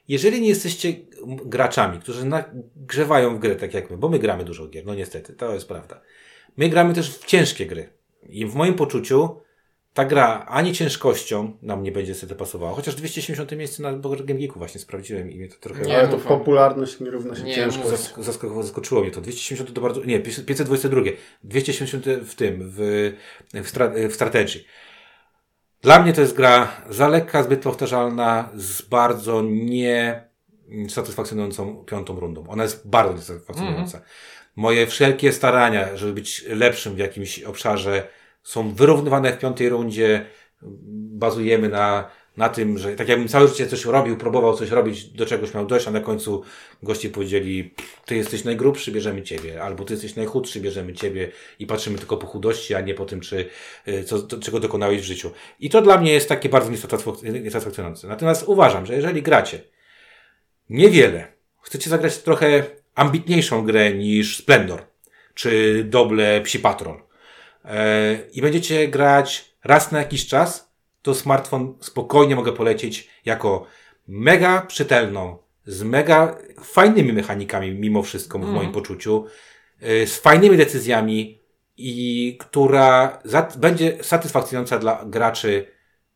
[0.08, 0.92] Jeżeli nie jesteście
[1.44, 5.32] graczami, którzy nagrzewają w grę tak jak my, bo my gramy dużo gier, no niestety,
[5.32, 6.00] to jest prawda.
[6.56, 7.88] My gramy też w ciężkie gry.
[8.28, 9.40] I w moim poczuciu
[9.94, 12.74] ta gra ani ciężkością nam nie będzie niestety pasowała.
[12.74, 16.16] Chociaż 270 miejsce na Game Geeku właśnie sprawdziłem i mnie to trochę Nie, Ale to
[16.16, 16.26] mów.
[16.26, 19.20] popularność nie równa się Nie, zask- zaskakowało, zaskoczyło mnie to.
[19.20, 21.00] 270 to bardzo, nie, 522.
[21.44, 23.12] 270 w tym, w,
[23.52, 24.64] w, stra, w strategii.
[25.82, 30.24] Dla mnie to jest gra za lekka, zbyt powtarzalna, z bardzo nie
[30.88, 32.48] satysfakcjonującą piątą rundą.
[32.48, 34.00] Ona jest bardzo niesatysfakcjonująca.
[34.56, 38.08] Moje wszelkie starania, żeby być lepszym w jakimś obszarze
[38.42, 40.26] są wyrównywane w piątej rundzie.
[41.12, 45.26] Bazujemy na, na tym, że tak jakbym całe życie coś robił, próbował coś robić, do
[45.26, 46.42] czegoś miał dojść, a na końcu
[46.82, 47.74] goście powiedzieli,
[48.06, 52.26] ty jesteś najgrubszy, bierzemy ciebie, albo ty jesteś najchudszy, bierzemy ciebie i patrzymy tylko po
[52.26, 53.48] chudości, a nie po tym, czy,
[53.88, 55.30] y, co, to, czego dokonałeś w życiu.
[55.60, 58.08] I to dla mnie jest takie bardzo niesatysfak- niesatysfakcjonujące.
[58.08, 59.60] Natomiast uważam, że jeżeli gracie
[60.68, 61.32] niewiele,
[61.62, 62.64] chcecie zagrać trochę
[62.94, 64.82] ambitniejszą grę niż Splendor,
[65.34, 67.02] czy Doble Psi Patrol,
[67.64, 70.70] e, i będziecie grać raz na jakiś czas,
[71.02, 73.66] to smartfon spokojnie mogę polecić jako
[74.08, 79.26] mega czytelną, z mega fajnymi mechanikami mimo wszystko w moim poczuciu,
[79.82, 81.40] y, z fajnymi decyzjami
[81.76, 83.18] i która
[83.56, 85.66] będzie satysfakcjonująca dla graczy,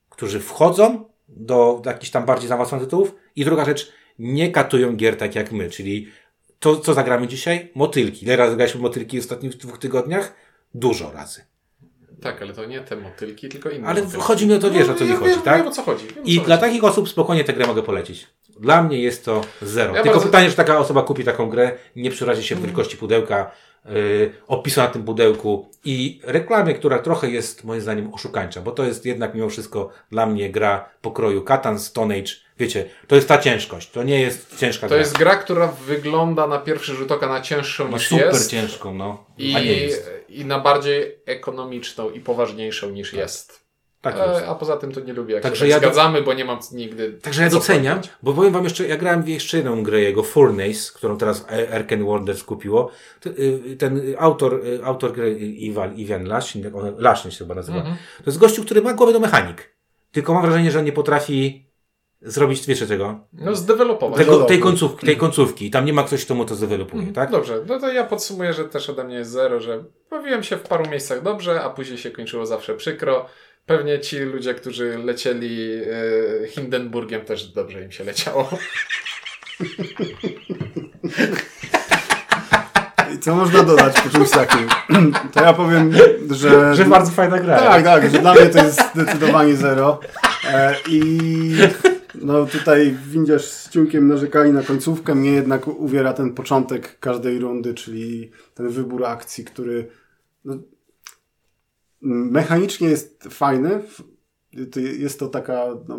[0.09, 5.17] którzy wchodzą do, do jakichś tam bardziej zaawansowanych tytułów i druga rzecz, nie katują gier
[5.17, 6.09] tak jak my, czyli
[6.65, 7.71] to, co zagramy dzisiaj?
[7.75, 8.25] Motylki.
[8.27, 10.35] Ile razy graliśmy motylki w ostatnich dwóch tygodniach?
[10.75, 11.45] Dużo razy.
[12.23, 14.25] Tak, ale to nie te motylki, tylko inne Ale motylki.
[14.27, 15.59] chodzi mi o to, wiesz, o co mi ja chodzi, wiem, tak?
[15.59, 16.07] Wiem, o co chodzi.
[16.07, 16.67] Wiem, I co dla chodzi.
[16.69, 18.27] takich osób spokojnie tę grę mogę polecić.
[18.61, 19.89] Dla mnie jest to zero.
[19.97, 22.97] Ja Tylko bardzo- pytanie, czy taka osoba kupi taką grę, nie przerazi się w wielkości
[22.97, 23.51] pudełka,
[23.85, 28.85] yy, opisu na tym pudełku i reklamie, która trochę jest moim zdaniem oszukańcza, bo to
[28.85, 32.33] jest jednak mimo wszystko dla mnie gra pokroju Katan, Stone Age.
[32.59, 33.91] Wiecie, to jest ta ciężkość.
[33.91, 34.99] To nie jest ciężka To gra.
[34.99, 38.51] jest gra, która wygląda na pierwszy rzut oka na cięższą niż super jest.
[38.51, 39.25] ciężką, no.
[39.39, 40.11] I, A nie jest.
[40.29, 43.65] I na bardziej ekonomiczną i poważniejszą niż jest.
[44.01, 44.43] Tak jest.
[44.43, 46.35] E, a poza tym to nie lubię, jak Także się ja tak do- zgadzamy, bo
[46.35, 47.13] nie mam nigdy.
[47.23, 48.17] Także ja doceniam, powiedzieć.
[48.23, 52.05] bo powiem wam jeszcze, ja grałem w jeszcze jedną grę jego, Furnace, którą teraz Erken
[52.05, 52.91] Wonders kupiło.
[53.27, 57.79] Y, Ten y, autor, y, autor gry Iwan, Iwan Lasin, on- Lasin się chyba nazywa.
[57.79, 57.97] Mhm.
[58.19, 59.75] To jest gościu, który ma głowę do mechanik.
[60.13, 61.67] Tylko mam wrażenie, że on nie potrafi
[62.25, 63.21] zrobić, wiecie czego?
[63.33, 64.19] No zdevelopować.
[64.19, 65.71] Tego, tej, końcówki, tej końcówki.
[65.71, 67.31] Tam nie ma ktoś, kto mu to zdewelopuje, tak?
[67.31, 70.63] Dobrze, no to ja podsumuję, że też ode mnie jest zero, że bawiłem się w
[70.63, 73.27] paru miejscach dobrze, a później się kończyło zawsze przykro.
[73.67, 75.73] Pewnie ci ludzie, którzy lecieli
[76.43, 78.49] e, Hindenburgiem też dobrze im się leciało.
[83.15, 84.69] I co można dodać po czymś takim?
[85.33, 85.93] To ja powiem,
[86.31, 86.75] że...
[86.75, 87.59] Że bardzo fajna gra.
[87.59, 90.01] Tak, tak, że dla mnie to jest zdecydowanie zero.
[90.45, 91.51] E, I
[92.23, 97.75] no tutaj windziarz z ciunkiem narzekali na końcówkę, mnie jednak uwiera ten początek każdej rundy,
[97.75, 99.89] czyli ten wybór akcji, który
[100.45, 100.55] no,
[102.03, 103.83] mechanicznie jest fajny.
[104.99, 105.99] Jest to taka no,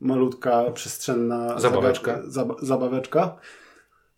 [0.00, 2.12] malutka, przestrzenna Zabaweczka.
[2.22, 3.36] zaga- Zab zabaweczka.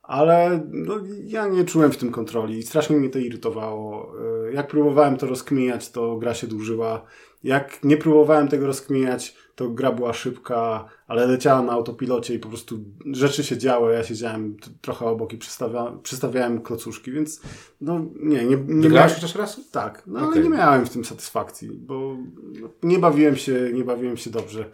[0.02, 0.94] Ale no,
[1.24, 4.12] ja nie czułem w tym kontroli i strasznie mnie to irytowało.
[4.48, 7.04] Y, Jak próbowałem to rozkminiać, to gra się dłużyła.
[7.42, 12.48] Jak nie próbowałem tego rozkminiać, to gra była szybka, ale leciała na autopilocie i po
[12.48, 12.78] prostu
[13.12, 13.94] rzeczy się działy.
[13.94, 17.40] Ja siedziałem trochę obok i przystawia, przystawiałem klocuszki, więc
[17.80, 19.60] no nie, nie, nie Wygrałeś chociaż raz?
[19.70, 20.42] Tak, no ale Okej.
[20.42, 22.16] nie miałem w tym satysfakcji, bo
[22.60, 24.70] no, nie bawiłem się, nie bawiłem się dobrze.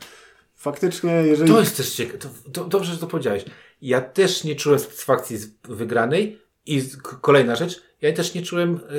[0.55, 1.53] Faktycznie, jeżeli...
[1.53, 2.19] To jest też ciekawe.
[2.19, 3.45] To, to, dobrze, że to powiedziałeś.
[3.83, 8.81] Ja też nie czułem satysfakcji z wygranej i z, kolejna rzecz, ja też nie czułem,
[8.91, 8.99] yy,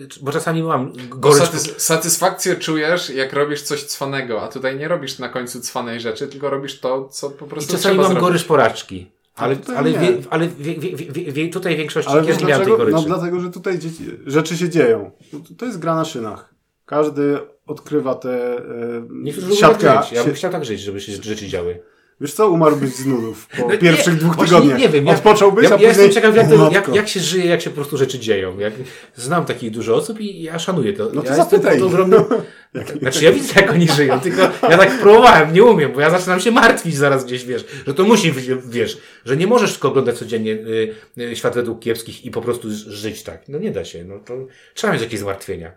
[0.00, 1.42] yy, bo czasami mam gorycz.
[1.42, 6.26] satys- satysfakcję czujesz, jak robisz coś cwanego, a tutaj nie robisz na końcu cwanej rzeczy,
[6.28, 8.28] tylko robisz to, co po I prostu czasami trzeba mam zrobić.
[8.28, 9.10] gorycz porażki.
[9.36, 9.98] Ale, ale, nie.
[9.98, 12.76] wie, ale wie, wie, tutaj w większości Ale nie miałem tej dlaczego?
[12.76, 12.96] goryczy.
[12.96, 15.10] No dlatego, że tutaj dzieci, rzeczy się dzieją.
[15.58, 16.54] To- jest gra na szynach.
[16.86, 18.62] Każdy odkrywa te e,
[19.10, 19.86] Niektórzy lubią siatkę.
[19.86, 20.12] tak żyć.
[20.12, 21.80] Ja bym chciał tak żyć, żeby się rzeczy działy.
[22.20, 24.78] Wiesz co, umarłbyś z nudów po No nie, pierwszych dwóch właśnie tygodniach.
[24.78, 25.88] Nie wiem, ja, Odpocząłbyś, ja, a ja później...
[25.88, 28.58] jestem ciekaw, jak, to, jak, jak się żyje, jak się po prostu rzeczy dzieją.
[28.58, 28.72] Jak,
[29.14, 31.10] znam takich dużo osób i ja szanuję to.
[31.12, 31.78] No to ja zapytaj.
[31.78, 32.24] pod ogromnym...
[33.00, 36.40] Znaczy ja widzę, jak oni żyją, tylko ja tak próbowałem, nie umiem, bo ja zaczynam
[36.40, 40.18] się martwić zaraz gdzieś, wiesz, że to musi, być, wiesz, że nie możesz tylko oglądać
[40.18, 43.48] codziennie y, y, świat według kiepskich i po prostu żyć tak.
[43.48, 44.34] No nie da się, no to
[44.74, 45.72] trzeba mieć jakieś zmartwienia.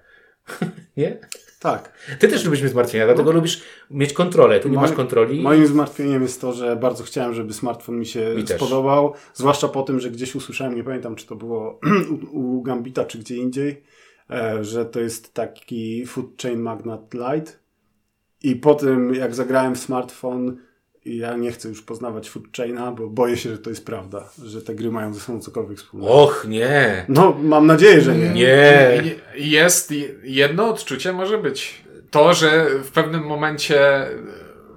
[0.97, 1.17] nie?
[1.61, 1.93] Tak.
[2.19, 4.59] Ty też lubisz mieć zmartwienia, dlatego lubisz mieć kontrolę.
[4.59, 5.41] Tu nie Moim- masz kontroli.
[5.41, 8.57] Moim zmartwieniem jest to, że bardzo chciałem, żeby smartfon mi się Mi też.
[8.57, 9.13] spodobał.
[9.33, 11.79] Zwłaszcza po tym, że gdzieś usłyszałem, nie pamiętam, czy to było
[12.33, 13.83] u, u Gambita, czy gdzie indziej,
[14.29, 17.51] e, że to jest taki Food Chain Magnet Lite.
[18.43, 20.57] I po tym, jak zagrałem w smartfon,
[21.05, 24.61] ja nie chcę już poznawać Food Chaina, bo boję się, że to jest prawda, że
[24.61, 26.13] te gry mają ze sobą cokolwiek wspólnego.
[26.13, 27.05] Och, nie.
[27.09, 28.29] No, mam nadzieję, że nie.
[28.29, 29.03] Nie.
[29.35, 29.93] Jest
[30.23, 31.83] jedno odczucie może być.
[32.11, 34.07] To, że w pewnym momencie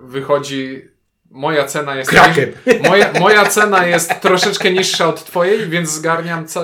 [0.03, 0.94] wychodzi
[1.35, 2.53] moja cena jest Kraken.
[2.89, 6.61] moja, moja cena jest troszeczkę niższa od twojej, więc zgarniam ca,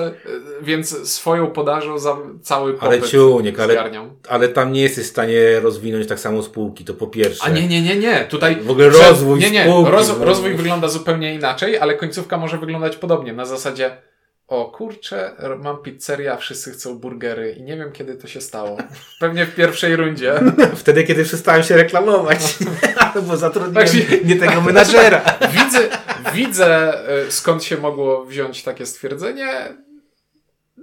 [0.61, 4.09] więc swoją podażą za cały popyt Ale ciuniek, ale, zgarniam.
[4.29, 7.43] ale tam nie jesteś w stanie rozwinąć tak samo spółki, to po pierwsze.
[7.43, 8.25] A nie, nie, nie, nie.
[8.29, 9.63] Tutaj W ogóle rozwój Nie, nie.
[9.63, 13.33] spółki, Roz, rozwój wygląda zupełnie inaczej, ale końcówka może wyglądać podobnie.
[13.33, 13.97] Na zasadzie
[14.51, 18.77] o kurczę, mam pizzerię, a wszyscy chcą burgery i nie wiem kiedy to się stało.
[19.19, 20.33] Pewnie w pierwszej rundzie.
[20.75, 22.39] Wtedy, kiedy przestałem się reklamować.
[23.15, 25.21] Albo zatrudniłem Właśnie- nie tego menadżera.
[25.57, 25.79] Widzę,
[26.33, 26.93] widzę
[27.27, 29.51] y, skąd się mogło wziąć takie stwierdzenie.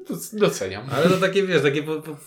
[0.08, 0.82] Doc- Doceniam.
[0.96, 1.82] Ale to takie, wiesz, takie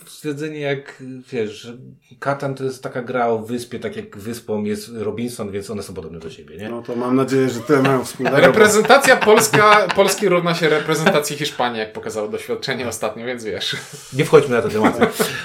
[0.05, 1.77] stwierdzenie jak, wiesz, że
[2.19, 5.93] Katan to jest taka gra o wyspie, tak jak wyspą jest Robinson, więc one są
[5.93, 6.69] podobne do siebie, nie?
[6.69, 8.37] No to mam nadzieję, że tyle mają wspólnego.
[8.47, 13.75] Reprezentacja Polska, Polski równa się reprezentacji Hiszpanii, jak pokazało doświadczenie ostatnio, więc wiesz.
[14.13, 15.01] Nie wchodźmy na te tematy.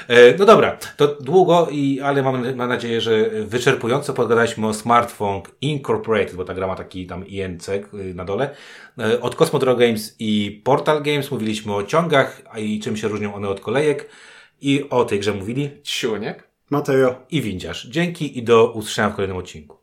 [0.09, 5.41] E, No dobra, to długo, i, ale mam, mam nadzieję, że wyczerpująco pogadaliśmy o Smartphone
[5.61, 7.67] Incorporated, bo ta gra ma taki tam INC
[8.15, 8.51] na dole.
[8.99, 13.35] E, Od Cosmodro Games i Portal Games mówiliśmy o ciągach a i czym się różnią
[13.35, 14.11] one od kolejek.
[14.61, 16.49] I o tej grze mówili Siłniek.
[16.71, 17.27] Mateo.
[17.31, 17.87] i windziarz.
[17.87, 19.75] Dzięki i do usłyszenia w kolejnym odcinku.